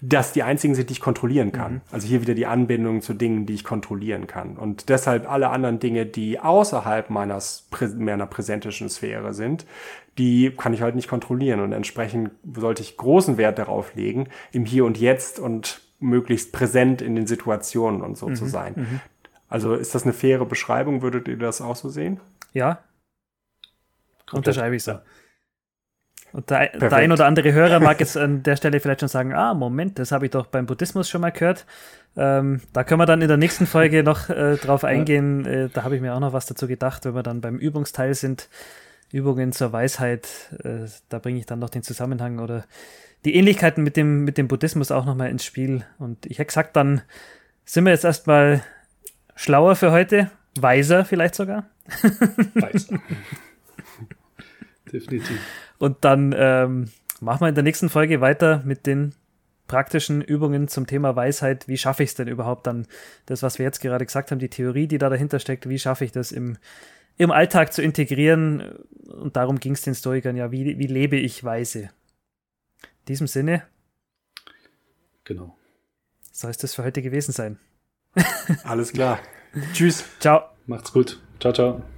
dass 0.00 0.32
die 0.32 0.42
einzigen 0.42 0.74
sind, 0.74 0.88
die 0.88 0.94
ich 0.94 1.00
kontrollieren 1.00 1.52
kann. 1.52 1.74
Mhm. 1.74 1.80
Also 1.92 2.08
hier 2.08 2.22
wieder 2.22 2.34
die 2.34 2.46
Anbindung 2.46 3.02
zu 3.02 3.12
Dingen, 3.12 3.44
die 3.44 3.54
ich 3.54 3.64
kontrollieren 3.64 4.26
kann. 4.26 4.56
Und 4.56 4.88
deshalb 4.88 5.30
alle 5.30 5.50
anderen 5.50 5.80
Dinge, 5.80 6.06
die 6.06 6.40
außerhalb 6.40 7.10
meines, 7.10 7.68
meiner 7.98 8.26
präsentischen 8.26 8.88
Sphäre 8.88 9.34
sind, 9.34 9.66
die 10.18 10.50
kann 10.50 10.72
ich 10.72 10.82
halt 10.82 10.94
nicht 10.94 11.08
kontrollieren. 11.08 11.60
Und 11.60 11.72
entsprechend 11.72 12.30
sollte 12.54 12.82
ich 12.82 12.96
großen 12.96 13.36
Wert 13.36 13.58
darauf 13.58 13.94
legen, 13.94 14.28
im 14.52 14.64
Hier 14.64 14.84
und 14.84 14.98
Jetzt 14.98 15.38
und 15.38 15.80
möglichst 15.98 16.52
präsent 16.52 17.02
in 17.02 17.14
den 17.14 17.26
Situationen 17.26 18.02
und 18.02 18.16
so 18.16 18.28
mhm, 18.28 18.34
zu 18.36 18.46
sein. 18.46 18.74
Mhm. 18.76 19.00
Also 19.48 19.74
ist 19.74 19.94
das 19.94 20.02
eine 20.02 20.12
faire 20.12 20.44
Beschreibung? 20.44 21.02
Würdet 21.02 21.28
ihr 21.28 21.38
das 21.38 21.60
auch 21.60 21.76
so 21.76 21.88
sehen? 21.88 22.20
Ja. 22.52 22.80
Unterschreibe 24.32 24.76
ich 24.76 24.82
so. 24.82 24.98
Und 26.32 26.50
der, 26.50 26.68
der, 26.76 26.92
ein 26.92 27.12
oder 27.12 27.24
andere 27.24 27.52
Hörer 27.52 27.80
mag 27.80 28.00
jetzt 28.00 28.16
an 28.16 28.42
der 28.42 28.56
Stelle 28.56 28.80
vielleicht 28.80 29.00
schon 29.00 29.08
sagen, 29.08 29.32
ah, 29.32 29.54
Moment, 29.54 29.98
das 29.98 30.12
habe 30.12 30.26
ich 30.26 30.32
doch 30.32 30.46
beim 30.46 30.66
Buddhismus 30.66 31.08
schon 31.08 31.20
mal 31.20 31.30
gehört. 31.30 31.64
Ähm, 32.16 32.60
da 32.72 32.84
können 32.84 33.00
wir 33.00 33.06
dann 33.06 33.22
in 33.22 33.28
der 33.28 33.36
nächsten 33.36 33.66
Folge 33.66 34.02
noch 34.02 34.28
äh, 34.28 34.56
drauf 34.56 34.84
eingehen. 34.84 35.46
Äh, 35.46 35.68
da 35.72 35.84
habe 35.84 35.94
ich 35.94 36.02
mir 36.02 36.14
auch 36.14 36.20
noch 36.20 36.32
was 36.32 36.46
dazu 36.46 36.66
gedacht, 36.66 37.04
wenn 37.04 37.14
wir 37.14 37.22
dann 37.22 37.40
beim 37.40 37.56
Übungsteil 37.56 38.14
sind. 38.14 38.48
Übungen 39.12 39.52
zur 39.52 39.72
Weisheit, 39.72 40.28
äh, 40.64 40.86
da 41.08 41.18
bringe 41.18 41.38
ich 41.38 41.46
dann 41.46 41.58
noch 41.58 41.70
den 41.70 41.82
Zusammenhang 41.82 42.38
oder 42.38 42.64
die 43.24 43.34
Ähnlichkeiten 43.34 43.82
mit 43.82 43.96
dem, 43.96 44.24
mit 44.24 44.38
dem 44.38 44.48
Buddhismus 44.48 44.90
auch 44.90 45.04
nochmal 45.04 45.30
ins 45.30 45.44
Spiel. 45.44 45.84
Und 45.98 46.26
ich 46.26 46.38
hätte 46.38 46.46
gesagt, 46.46 46.76
dann 46.76 47.02
sind 47.64 47.84
wir 47.84 47.92
jetzt 47.92 48.04
erstmal 48.04 48.62
schlauer 49.34 49.76
für 49.76 49.90
heute, 49.90 50.30
weiser 50.58 51.04
vielleicht 51.04 51.34
sogar. 51.34 51.68
Weiser. 52.54 53.00
Definitiv. 54.92 55.38
Und 55.78 56.04
dann 56.04 56.34
ähm, 56.36 56.88
machen 57.20 57.40
wir 57.40 57.48
in 57.48 57.54
der 57.54 57.64
nächsten 57.64 57.88
Folge 57.88 58.20
weiter 58.20 58.62
mit 58.64 58.86
den 58.86 59.14
praktischen 59.66 60.22
Übungen 60.22 60.68
zum 60.68 60.86
Thema 60.86 61.16
Weisheit. 61.16 61.68
Wie 61.68 61.76
schaffe 61.76 62.02
ich 62.02 62.10
es 62.10 62.14
denn 62.14 62.28
überhaupt 62.28 62.66
dann, 62.66 62.86
das, 63.26 63.42
was 63.42 63.58
wir 63.58 63.64
jetzt 63.64 63.80
gerade 63.80 64.06
gesagt 64.06 64.30
haben, 64.30 64.38
die 64.38 64.48
Theorie, 64.48 64.86
die 64.86 64.98
da 64.98 65.10
dahinter 65.10 65.38
steckt, 65.38 65.68
wie 65.68 65.78
schaffe 65.78 66.04
ich 66.04 66.12
das 66.12 66.32
im 66.32 66.56
im 67.16 67.30
Alltag 67.30 67.72
zu 67.72 67.82
integrieren. 67.82 68.84
Und 69.06 69.36
darum 69.36 69.60
ging 69.60 69.72
es 69.72 69.82
den 69.82 69.94
Stoikern 69.94 70.36
ja, 70.36 70.52
wie, 70.52 70.78
wie 70.78 70.86
lebe 70.86 71.16
ich 71.16 71.42
weise. 71.44 71.90
In 72.82 73.06
diesem 73.08 73.26
Sinne. 73.26 73.62
Genau. 75.24 75.56
Soll 76.32 76.50
es 76.50 76.58
das 76.58 76.74
für 76.74 76.84
heute 76.84 77.02
gewesen 77.02 77.32
sein. 77.32 77.58
Alles 78.64 78.92
klar. 78.92 79.18
Tschüss. 79.72 80.04
Ciao. 80.20 80.42
Macht's 80.66 80.92
gut. 80.92 81.20
Ciao, 81.40 81.52
ciao. 81.52 81.95